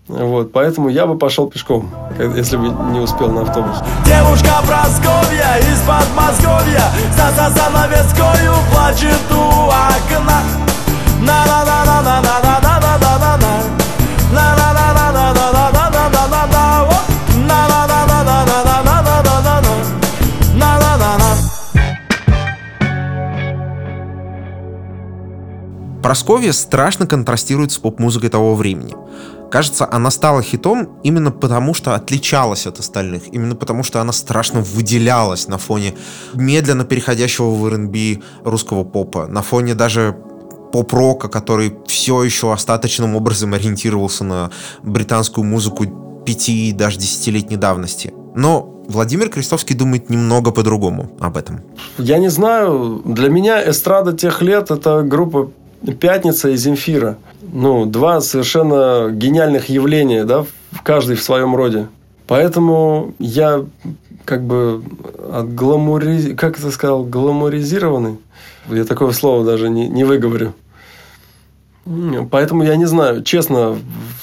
Вот, 0.07 0.51
поэтому 0.51 0.89
я 0.89 1.07
бы 1.07 1.17
пошел 1.17 1.49
пешком, 1.49 1.89
если 2.35 2.57
бы 2.57 2.67
не 2.91 2.99
успел 2.99 3.31
на 3.31 3.41
автобус. 3.41 3.77
Девушка 4.05 4.61
Просковья 4.67 5.57
из 5.59 5.79
Подмосковья 5.87 6.91
За 7.15 7.49
занавескою 7.49 8.53
плачет 8.71 9.31
у 9.31 9.69
окна 9.69 10.43
на 11.21 11.45
на 11.45 11.45
на 11.45 11.45
на 11.45 11.59
на 11.59 11.62
Просковья 26.03 26.51
страшно 26.51 27.07
контрастирует 27.07 27.71
с 27.71 27.77
поп-музыкой 27.77 28.29
того 28.29 28.55
времени. 28.55 28.93
Кажется, 29.49 29.87
она 29.89 30.11
стала 30.11 30.41
хитом 30.41 30.99
именно 31.01 31.31
потому, 31.31 31.73
что 31.73 31.95
отличалась 31.95 32.67
от 32.67 32.77
остальных, 32.79 33.33
именно 33.33 33.55
потому, 33.55 33.83
что 33.83 34.01
она 34.01 34.11
страшно 34.11 34.59
выделялась 34.59 35.47
на 35.47 35.57
фоне 35.57 35.93
медленно 36.33 36.83
переходящего 36.83 37.51
в 37.51 37.65
R&B 37.67 38.21
русского 38.43 38.83
попа, 38.83 39.27
на 39.27 39.41
фоне 39.41 39.75
даже 39.75 40.17
поп-рока, 40.73 41.29
который 41.29 41.73
все 41.87 42.21
еще 42.23 42.51
остаточным 42.51 43.15
образом 43.15 43.53
ориентировался 43.53 44.25
на 44.25 44.51
британскую 44.81 45.45
музыку 45.45 45.85
пяти 46.25 46.69
и 46.69 46.73
даже 46.73 46.99
десятилетней 46.99 47.57
давности. 47.57 48.13
Но 48.35 48.83
Владимир 48.89 49.29
Крестовский 49.29 49.75
думает 49.75 50.09
немного 50.09 50.51
по-другому 50.51 51.11
об 51.21 51.37
этом. 51.37 51.61
Я 51.97 52.17
не 52.17 52.29
знаю, 52.29 53.01
для 53.05 53.29
меня 53.29 53.69
эстрада 53.69 54.11
тех 54.11 54.41
лет– 54.41 54.69
это 54.71 55.03
группа 55.03 55.51
«Пятница» 55.99 56.49
и 56.49 56.55
«Земфира». 56.55 57.17
Ну, 57.41 57.85
два 57.85 58.21
совершенно 58.21 59.09
гениальных 59.11 59.69
явления, 59.69 60.23
да, 60.23 60.45
каждый 60.83 61.15
в 61.15 61.23
своем 61.23 61.55
роде. 61.55 61.87
Поэтому 62.27 63.13
я 63.19 63.65
как 64.25 64.43
бы 64.43 64.83
от 65.31 65.53
гламури... 65.53 66.33
Как 66.35 66.57
это 66.57 66.71
сказал? 66.71 67.03
Гламуризированный? 67.03 68.17
Я 68.69 68.85
такого 68.85 69.11
слова 69.11 69.43
даже 69.43 69.69
не, 69.69 69.87
не 69.87 70.03
выговорю. 70.03 70.53
Поэтому 72.31 72.63
я 72.63 72.77
не 72.77 72.85
знаю, 72.85 73.23
честно, 73.23 73.77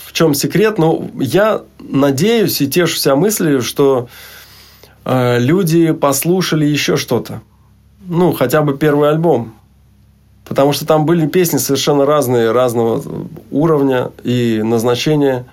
в 0.06 0.12
чем 0.12 0.32
секрет, 0.32 0.78
но 0.78 1.08
я 1.18 1.62
надеюсь 1.78 2.60
и 2.62 2.68
тешу 2.68 2.96
себя 2.96 3.16
мыслью, 3.16 3.60
что 3.60 4.08
э, 5.04 5.38
люди 5.38 5.92
послушали 5.92 6.64
еще 6.64 6.96
что-то. 6.96 7.42
Ну, 8.06 8.32
хотя 8.32 8.62
бы 8.62 8.78
первый 8.78 9.10
альбом. 9.10 9.54
Потому 10.50 10.72
что 10.72 10.84
там 10.84 11.06
были 11.06 11.28
песни 11.28 11.58
совершенно 11.58 12.04
разные, 12.04 12.50
разного 12.50 13.00
уровня 13.52 14.10
и 14.24 14.60
назначения. 14.64 15.46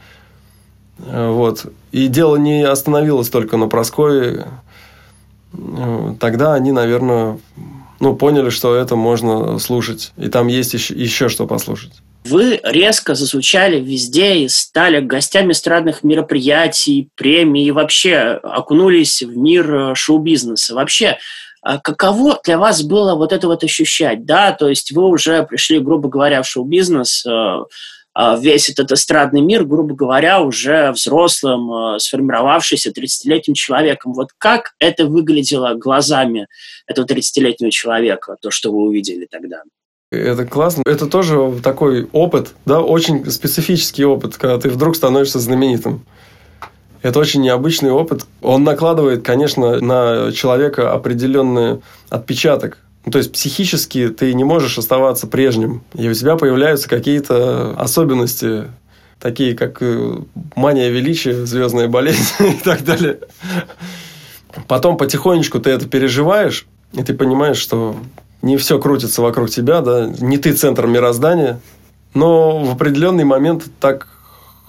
Э, 1.06 1.30
вот. 1.30 1.68
И 1.92 2.08
дело 2.08 2.36
не 2.38 2.64
остановилось 2.64 3.30
только 3.30 3.58
на 3.58 3.68
Прасковье. 3.68 4.48
Э, 5.54 6.16
тогда 6.20 6.56
они, 6.56 6.72
наверное, 6.72 7.38
ну, 8.00 8.16
поняли, 8.16 8.50
что 8.50 8.74
это 8.74 8.96
можно 8.96 9.60
слушать. 9.60 10.14
И 10.18 10.30
там 10.30 10.48
есть 10.48 10.74
еще, 10.74 10.96
еще 10.96 11.30
что 11.30 11.46
послушать. 11.46 11.94
Вы 12.26 12.60
резко 12.64 13.14
зазвучали 13.14 13.80
везде 13.80 14.38
и 14.38 14.48
стали 14.48 15.00
гостями 15.00 15.52
эстрадных 15.52 16.04
мероприятий, 16.04 17.10
премий 17.14 17.68
и 17.68 17.72
вообще 17.72 18.40
окунулись 18.42 19.22
в 19.22 19.38
мир 19.38 19.92
э, 19.92 19.94
шоу-бизнеса. 19.94 20.74
Вообще, 20.74 21.20
каково 21.78 22.40
для 22.46 22.58
вас 22.58 22.82
было 22.82 23.16
вот 23.16 23.34
это 23.34 23.48
вот 23.48 23.64
ощущать? 23.64 24.26
Да, 24.26 24.54
то 24.54 24.70
есть 24.70 24.92
вы 24.92 25.08
уже 25.08 25.44
пришли, 25.44 25.80
грубо 25.80 26.08
говоря, 26.08 26.42
в 26.42 26.48
шоу-бизнес, 26.48 27.26
э, 27.26 27.58
а 28.20 28.36
весь 28.36 28.70
этот 28.70 28.92
эстрадный 28.92 29.42
мир, 29.42 29.64
грубо 29.64 29.94
говоря, 29.94 30.42
уже 30.42 30.92
взрослым, 30.92 31.72
э, 31.72 32.00
сформировавшийся 32.00 32.92
30-летним 32.92 33.54
человеком. 33.54 34.14
Вот 34.14 34.30
как 34.38 34.74
это 34.80 35.06
выглядело 35.06 35.74
глазами 35.76 36.48
этого 36.88 37.06
30-летнего 37.06 37.70
человека, 37.70 38.38
то, 38.42 38.50
что 38.50 38.72
вы 38.72 38.88
увидели 38.88 39.28
тогда? 39.30 39.62
Это 40.10 40.46
классно. 40.46 40.84
Это 40.86 41.06
тоже 41.06 41.60
такой 41.62 42.08
опыт, 42.14 42.54
да, 42.66 42.82
очень 42.82 43.30
специфический 43.30 44.06
опыт, 44.06 44.38
когда 44.38 44.58
ты 44.58 44.70
вдруг 44.70 44.96
становишься 44.96 45.40
знаменитым. 45.40 46.06
Это 47.08 47.20
очень 47.20 47.42
необычный 47.42 47.90
опыт. 47.90 48.26
Он 48.42 48.66
накладывает, 48.66 49.24
конечно, 49.24 49.80
на 49.80 50.34
человека 50.34 50.92
определенный 50.92 51.80
отпечаток. 52.10 52.80
Ну, 53.06 53.14
то 53.14 53.20
есть 53.20 53.32
психически 53.32 54.10
ты 54.10 54.34
не 54.34 54.44
можешь 54.44 54.78
оставаться 54.78 55.26
прежним. 55.26 55.84
И 55.94 56.10
у 56.10 56.14
тебя 56.14 56.36
появляются 56.36 56.90
какие-то 56.90 57.74
особенности, 57.78 58.66
такие 59.22 59.56
как 59.56 59.78
э, 59.80 60.18
мания 60.58 60.90
величия, 60.90 61.46
звездная 61.46 61.88
болезнь 61.88 62.34
и 62.40 62.62
так 62.62 62.84
далее. 62.84 63.20
Потом 64.68 64.98
потихонечку 64.98 65.62
ты 65.62 65.70
это 65.70 65.88
переживаешь, 65.88 66.68
и 66.92 67.04
ты 67.04 67.14
понимаешь, 67.14 67.56
что 67.58 67.96
не 68.42 68.58
все 68.58 68.80
крутится 68.80 69.22
вокруг 69.22 69.50
тебя, 69.50 69.80
да, 69.80 70.08
не 70.20 70.38
ты 70.38 70.52
центр 70.52 70.88
мироздания, 70.88 71.62
но 72.14 72.60
в 72.66 72.72
определенный 72.74 73.24
момент 73.24 73.64
так 73.80 74.08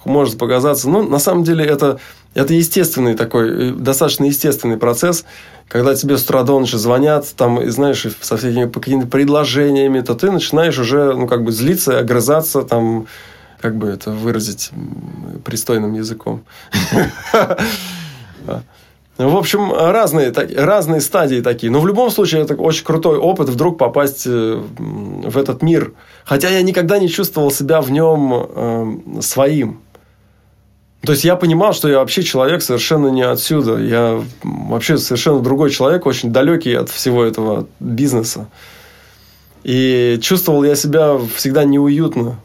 может 0.09 0.39
показаться. 0.39 0.89
Ну, 0.89 1.03
на 1.03 1.19
самом 1.19 1.45
деле, 1.45 1.65
это, 1.65 2.01
это 2.39 2.55
естественный 2.55 3.15
такой, 3.15 3.71
э, 3.71 3.73
достаточно 3.73 4.25
естественный 4.25 4.77
процесс, 4.77 5.25
когда 5.67 5.95
тебе 5.95 6.17
с 6.17 6.25
утра 6.25 6.45
до 6.45 6.59
ночи 6.59 6.77
звонят, 6.77 7.27
там, 7.37 7.69
знаешь, 7.71 8.07
со 8.21 8.37
всякими 8.37 8.71
какими-то 8.71 9.09
предложениями, 9.09 10.01
то 10.01 10.15
ты 10.15 10.31
начинаешь 10.31 10.79
уже, 10.79 11.15
ну, 11.15 11.27
как 11.27 11.43
бы 11.43 11.51
злиться, 11.51 11.99
огрызаться, 11.99 12.63
там, 12.63 13.09
как 13.61 13.77
бы 13.77 13.89
это 13.89 14.13
выразить 14.13 14.71
пристойным 15.45 15.95
языком. 15.95 16.45
В 19.19 19.37
общем, 19.37 19.73
разные, 19.73 20.31
разные 20.31 21.01
стадии 21.01 21.41
такие. 21.41 21.73
Но 21.73 21.81
в 21.81 21.89
любом 21.89 22.09
случае, 22.09 22.43
это 22.43 22.55
очень 22.55 22.85
крутой 22.85 23.19
опыт 23.19 23.49
вдруг 23.49 23.77
попасть 23.77 24.29
э, 24.29 24.63
в 24.79 25.37
этот 25.37 25.61
мир. 25.61 25.93
Хотя 26.25 26.51
я 26.51 26.63
никогда 26.63 27.01
не 27.01 27.09
чувствовал 27.09 27.51
себя 27.51 27.81
в 27.81 27.91
нем 27.91 28.33
э, 28.33 29.21
своим. 29.23 29.81
То 31.03 31.13
есть 31.13 31.25
я 31.25 31.37
понимал, 31.37 31.73
что 31.73 31.89
я 31.89 31.99
вообще 31.99 32.23
человек 32.23 32.61
совершенно 32.61 33.09
не 33.09 33.23
отсюда. 33.23 33.79
Я 33.79 34.23
вообще 34.43 34.99
совершенно 34.99 35.41
другой 35.41 35.71
человек, 35.71 36.07
очень 36.07 36.33
далекий 36.33 36.75
от 36.75 36.91
всего 36.91 37.25
этого 37.25 37.69
бизнеса. 37.79 38.49
И 39.63 40.19
чувствовал 40.23 40.65
я 40.65 40.75
себя 40.75 41.19
всегда 41.35 41.65
неуютно. 41.65 42.41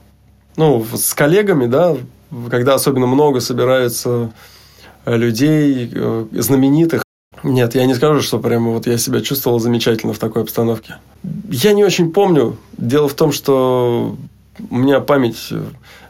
Ну, 0.56 0.86
с 0.94 1.14
коллегами, 1.14 1.66
да, 1.66 1.98
когда 2.50 2.76
особенно 2.76 3.08
много 3.08 3.40
собирается 3.40 4.32
людей, 5.06 5.92
э, 5.94 6.26
знаменитых. 6.32 7.04
Нет, 7.44 7.76
я 7.76 7.86
не 7.86 7.94
скажу, 7.94 8.22
что 8.22 8.40
прямо 8.40 8.72
вот 8.72 8.88
я 8.88 8.98
себя 8.98 9.22
чувствовал 9.22 9.60
замечательно 9.60 10.14
в 10.14 10.20
такой 10.20 10.44
обстановке. 10.44 10.96
Я 11.50 11.74
не 11.74 11.84
очень 11.84 12.12
помню. 12.12 12.58
Дело 12.78 13.08
в 13.10 13.14
том, 13.14 13.32
что 13.32 14.16
у 14.70 14.76
меня 14.76 15.00
память 15.00 15.48
э, 15.52 15.62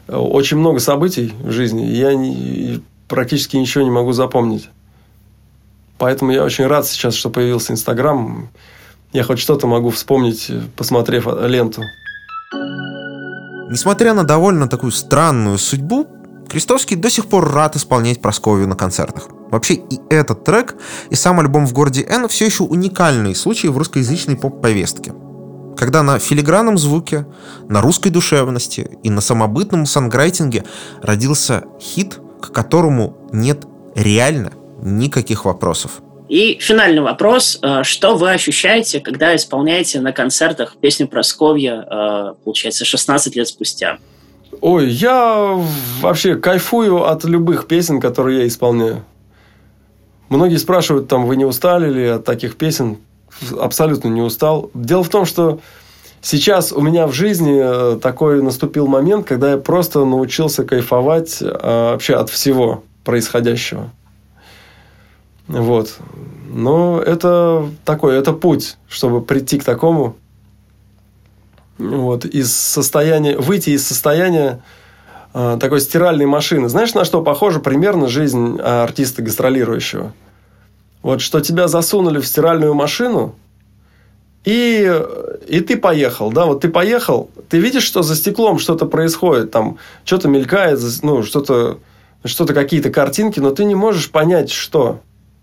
очень 0.08 0.58
много 0.58 0.80
событий 0.80 1.32
в 1.42 1.50
жизни, 1.50 1.88
и 1.88 1.94
я 1.94 2.14
не, 2.14 2.82
практически 3.08 3.56
ничего 3.56 3.84
не 3.84 3.90
могу 3.90 4.12
запомнить. 4.12 4.68
Поэтому 5.98 6.32
я 6.32 6.44
очень 6.44 6.66
рад 6.66 6.86
сейчас, 6.86 7.14
что 7.14 7.30
появился 7.30 7.72
Инстаграм. 7.72 8.48
Я 9.12 9.22
хоть 9.22 9.38
что-то 9.38 9.66
могу 9.66 9.90
вспомнить, 9.90 10.50
посмотрев 10.76 11.26
ленту. 11.26 11.82
Несмотря 13.70 14.12
на 14.14 14.24
довольно 14.24 14.68
такую 14.68 14.92
странную 14.92 15.58
судьбу, 15.58 16.06
Крестовский 16.48 16.96
до 16.96 17.10
сих 17.10 17.26
пор 17.26 17.50
рад 17.52 17.74
исполнять 17.74 18.20
Просковью 18.20 18.68
на 18.68 18.76
концертах. 18.76 19.28
Вообще 19.50 19.74
и 19.74 19.98
этот 20.10 20.44
трек, 20.44 20.76
и 21.10 21.14
сам 21.14 21.40
альбом 21.40 21.66
«В 21.66 21.72
городе 21.72 22.04
Н» 22.08 22.28
все 22.28 22.46
еще 22.46 22.64
уникальные 22.64 23.34
случаи 23.34 23.68
в 23.68 23.78
русскоязычной 23.78 24.36
поп-повестке. 24.36 25.14
Когда 25.84 26.02
на 26.02 26.18
филигранном 26.18 26.78
звуке, 26.78 27.26
на 27.68 27.82
русской 27.82 28.08
душевности 28.08 28.96
и 29.02 29.10
на 29.10 29.20
самобытном 29.20 29.84
санграйтинге 29.84 30.64
родился 31.02 31.64
хит, 31.78 32.20
к 32.40 32.52
которому 32.52 33.18
нет 33.32 33.66
реально 33.94 34.52
никаких 34.80 35.44
вопросов. 35.44 36.00
И 36.30 36.56
финальный 36.58 37.02
вопрос. 37.02 37.58
Э, 37.60 37.82
что 37.82 38.16
вы 38.16 38.30
ощущаете, 38.30 39.00
когда 39.00 39.36
исполняете 39.36 40.00
на 40.00 40.12
концертах 40.12 40.76
песню 40.80 41.06
Просковья, 41.06 41.82
э, 41.82 42.34
получается, 42.42 42.86
16 42.86 43.36
лет 43.36 43.46
спустя? 43.46 43.98
Ой, 44.62 44.88
я 44.88 45.62
вообще 46.00 46.36
кайфую 46.36 47.04
от 47.04 47.24
любых 47.24 47.66
песен, 47.66 48.00
которые 48.00 48.38
я 48.38 48.46
исполняю. 48.46 49.04
Многие 50.30 50.56
спрашивают, 50.56 51.08
там, 51.08 51.26
вы 51.26 51.36
не 51.36 51.44
устали 51.44 51.92
ли 51.92 52.06
от 52.06 52.24
таких 52.24 52.56
песен? 52.56 52.96
Абсолютно 53.58 54.08
не 54.08 54.22
устал. 54.22 54.70
Дело 54.74 55.02
в 55.02 55.08
том, 55.08 55.24
что 55.24 55.60
сейчас 56.20 56.72
у 56.72 56.80
меня 56.80 57.06
в 57.06 57.12
жизни 57.12 57.60
э, 57.62 57.98
такой 58.00 58.42
наступил 58.42 58.86
момент, 58.86 59.26
когда 59.26 59.52
я 59.52 59.56
просто 59.58 60.04
научился 60.04 60.64
кайфовать 60.64 61.40
вообще 61.40 62.14
от 62.14 62.30
всего 62.30 62.82
происходящего. 63.04 63.90
Вот. 65.46 65.98
Но 66.48 67.00
это 67.00 67.68
такой, 67.84 68.16
это 68.16 68.32
путь, 68.32 68.76
чтобы 68.88 69.20
прийти 69.20 69.58
к 69.58 69.64
такому. 69.64 70.16
Вот, 71.76 72.24
из 72.24 72.54
состояния, 72.54 73.36
выйти 73.36 73.70
из 73.70 73.84
состояния 73.84 74.62
э, 75.34 75.58
такой 75.60 75.80
стиральной 75.80 76.26
машины. 76.26 76.68
Знаешь, 76.68 76.94
на 76.94 77.04
что 77.04 77.20
похожа 77.22 77.58
примерно 77.58 78.06
жизнь 78.06 78.60
артиста 78.60 79.22
гастролирующего? 79.22 80.12
Вот, 81.04 81.20
что 81.20 81.40
тебя 81.40 81.68
засунули 81.68 82.18
в 82.18 82.26
стиральную 82.26 82.72
машину, 82.72 83.34
и, 84.46 84.90
и 85.46 85.60
ты 85.60 85.76
поехал, 85.76 86.32
да, 86.32 86.46
вот 86.46 86.62
ты 86.62 86.70
поехал, 86.70 87.28
ты 87.50 87.58
видишь, 87.58 87.82
что 87.82 88.00
за 88.00 88.16
стеклом 88.16 88.58
что-то 88.58 88.86
происходит, 88.86 89.50
там 89.50 89.76
что-то 90.06 90.28
мелькает, 90.28 90.80
ну, 91.02 91.22
что-то, 91.22 91.78
что-то 92.24 92.54
какие-то 92.54 92.88
картинки, 92.88 93.38
но 93.38 93.50
ты 93.50 93.66
не 93.66 93.74
можешь 93.74 94.10
понять, 94.10 94.50
что 94.50 95.00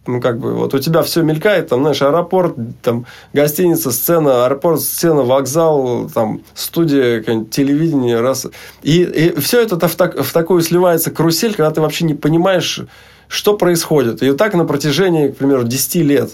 ну, 0.07 0.19
как 0.19 0.39
бы, 0.39 0.55
вот 0.55 0.73
у 0.73 0.79
тебя 0.79 1.03
все 1.03 1.21
мелькает, 1.21 1.69
там, 1.69 1.81
знаешь, 1.81 2.01
аэропорт, 2.01 2.55
там, 2.81 3.05
гостиница, 3.31 3.91
сцена, 3.91 4.45
аэропорт, 4.45 4.81
сцена, 4.81 5.21
вокзал, 5.21 6.09
там, 6.09 6.41
студия, 6.55 7.21
телевидение, 7.21 8.19
раз. 8.19 8.47
И, 8.81 9.03
и 9.03 9.39
все 9.39 9.61
это 9.61 9.87
в, 9.87 9.93
так, 9.93 10.19
в 10.19 10.33
такую 10.33 10.63
сливается 10.63 11.11
карусель, 11.11 11.53
когда 11.53 11.69
ты 11.69 11.81
вообще 11.81 12.05
не 12.05 12.15
понимаешь, 12.15 12.81
что 13.31 13.55
происходит. 13.55 14.21
И 14.21 14.33
так 14.33 14.53
на 14.53 14.65
протяжении, 14.65 15.29
к 15.29 15.37
примеру, 15.37 15.63
10 15.63 15.95
лет. 15.95 16.31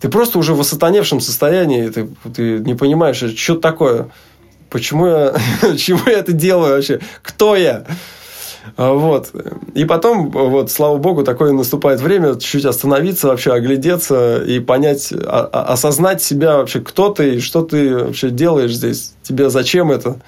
Ты 0.00 0.10
просто 0.10 0.38
уже 0.38 0.54
в 0.54 0.60
осатаневшем 0.60 1.20
состоянии, 1.20 1.88
ты, 1.88 2.08
ты 2.34 2.58
не 2.58 2.74
понимаешь, 2.74 3.16
что 3.16 3.54
такое, 3.54 4.10
почему 4.68 5.06
я, 5.06 5.34
чему 5.78 6.00
я 6.06 6.18
это 6.18 6.32
делаю 6.32 6.74
вообще, 6.74 7.00
кто 7.22 7.56
я. 7.56 7.86
А, 8.76 8.92
вот. 8.92 9.30
И 9.72 9.86
потом, 9.86 10.30
вот, 10.30 10.70
слава 10.70 10.98
богу, 10.98 11.24
такое 11.24 11.52
наступает 11.52 12.00
время 12.00 12.34
чуть-чуть 12.34 12.66
остановиться, 12.66 13.28
вообще 13.28 13.54
оглядеться 13.54 14.44
и 14.44 14.60
понять, 14.60 15.10
а, 15.10 15.48
а, 15.50 15.72
осознать 15.72 16.22
себя 16.22 16.58
вообще, 16.58 16.80
кто 16.80 17.08
ты 17.08 17.40
что 17.40 17.62
ты 17.62 17.96
вообще 17.96 18.28
делаешь 18.28 18.74
здесь. 18.74 19.14
Тебе 19.22 19.48
зачем 19.48 19.90
это? 19.90 20.20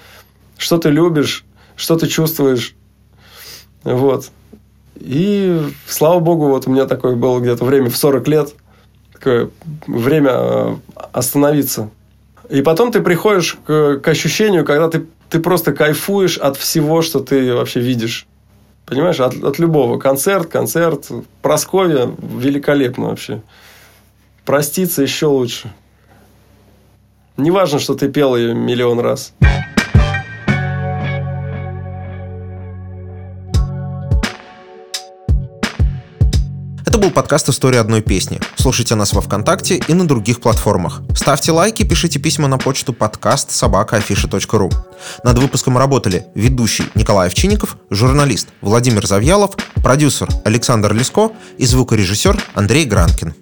Что 0.57 0.79
ты 0.79 0.89
любишь? 0.89 1.45
Что 1.75 1.97
ты 1.97 2.07
чувствуешь? 2.07 2.73
Вот. 3.83 4.31
И, 4.95 5.61
слава 5.87 6.19
богу, 6.19 6.47
вот 6.47 6.67
у 6.67 6.71
меня 6.71 6.85
такое 6.85 7.15
было 7.15 7.39
где-то 7.39 7.65
время 7.65 7.89
в 7.89 7.97
40 7.97 8.27
лет. 8.27 8.53
Такое 9.13 9.49
время 9.87 10.79
остановиться. 11.11 11.89
И 12.49 12.61
потом 12.61 12.91
ты 12.91 13.01
приходишь 13.01 13.57
к, 13.65 13.99
к 13.99 14.07
ощущению, 14.07 14.65
когда 14.65 14.89
ты 14.89 15.05
ты 15.29 15.39
просто 15.39 15.73
кайфуешь 15.73 16.37
от 16.37 16.57
всего, 16.57 17.01
что 17.01 17.19
ты 17.19 17.53
вообще 17.53 17.79
видишь. 17.79 18.27
Понимаешь, 18.85 19.19
от, 19.19 19.43
от 19.43 19.59
любого. 19.59 19.97
Концерт, 19.97 20.47
концерт. 20.47 21.09
Просковья 21.41 22.09
великолепно 22.19 23.07
вообще. 23.07 23.41
Проститься 24.45 25.01
еще 25.01 25.25
лучше. 25.25 25.73
Не 27.37 27.51
важно, 27.51 27.79
что 27.79 27.95
ты 27.95 28.09
пел 28.09 28.35
ее 28.35 28.53
миллион 28.53 28.99
раз. 28.99 29.33
Был 37.05 37.11
подкаст 37.11 37.47
«История 37.49 37.81
одной 37.81 38.01
песни». 38.01 38.39
Слушайте 38.55 38.95
нас 38.95 39.13
во 39.13 39.21
Вконтакте 39.21 39.79
и 39.87 39.93
на 39.93 40.07
других 40.07 40.41
платформах. 40.41 41.03
Ставьте 41.15 41.51
лайки, 41.51 41.83
пишите 41.83 42.17
письма 42.17 42.47
на 42.47 42.57
почту 42.57 42.93
подкаст 42.93 43.51
собакаафиша.ру. 43.51 44.71
Над 45.23 45.37
выпуском 45.37 45.77
работали 45.77 46.25
ведущий 46.33 46.85
Николай 46.95 47.27
Овчинников, 47.27 47.77
журналист 47.91 48.47
Владимир 48.61 49.05
Завьялов, 49.05 49.51
продюсер 49.83 50.29
Александр 50.45 50.95
Леско 50.95 51.31
и 51.59 51.67
звукорежиссер 51.67 52.41
Андрей 52.55 52.85
Гранкин. 52.85 53.35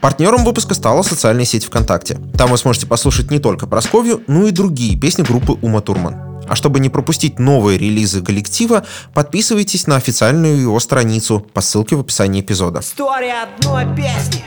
Партнером 0.00 0.46
выпуска 0.46 0.72
стала 0.72 1.02
социальная 1.02 1.44
сеть 1.44 1.66
ВКонтакте. 1.66 2.18
Там 2.38 2.50
вы 2.50 2.56
сможете 2.56 2.86
послушать 2.86 3.30
не 3.30 3.40
только 3.40 3.66
Просковью, 3.66 4.22
но 4.26 4.46
и 4.46 4.52
другие 4.52 4.98
песни 4.98 5.22
группы 5.22 5.52
Ума 5.60 5.82
Турман. 5.82 6.31
А 6.52 6.54
чтобы 6.54 6.80
не 6.80 6.90
пропустить 6.90 7.38
новые 7.38 7.78
релизы 7.78 8.22
коллектива, 8.22 8.84
подписывайтесь 9.14 9.86
на 9.86 9.96
официальную 9.96 10.60
его 10.60 10.78
страницу 10.80 11.40
по 11.40 11.62
ссылке 11.62 11.96
в 11.96 12.00
описании 12.00 12.42
эпизода. 12.42 12.80
История 12.80 13.44
одной 13.44 13.86
песни. 13.96 14.44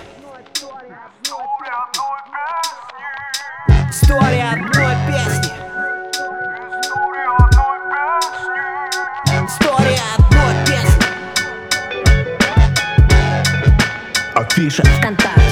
История 3.89 4.51
одной 4.51 4.95
песни. 5.07 5.51
История 9.47 10.01
одной 10.15 10.53
песни. 10.67 11.05
Афиша 14.35 14.83
ВКонтакте. 14.83 15.44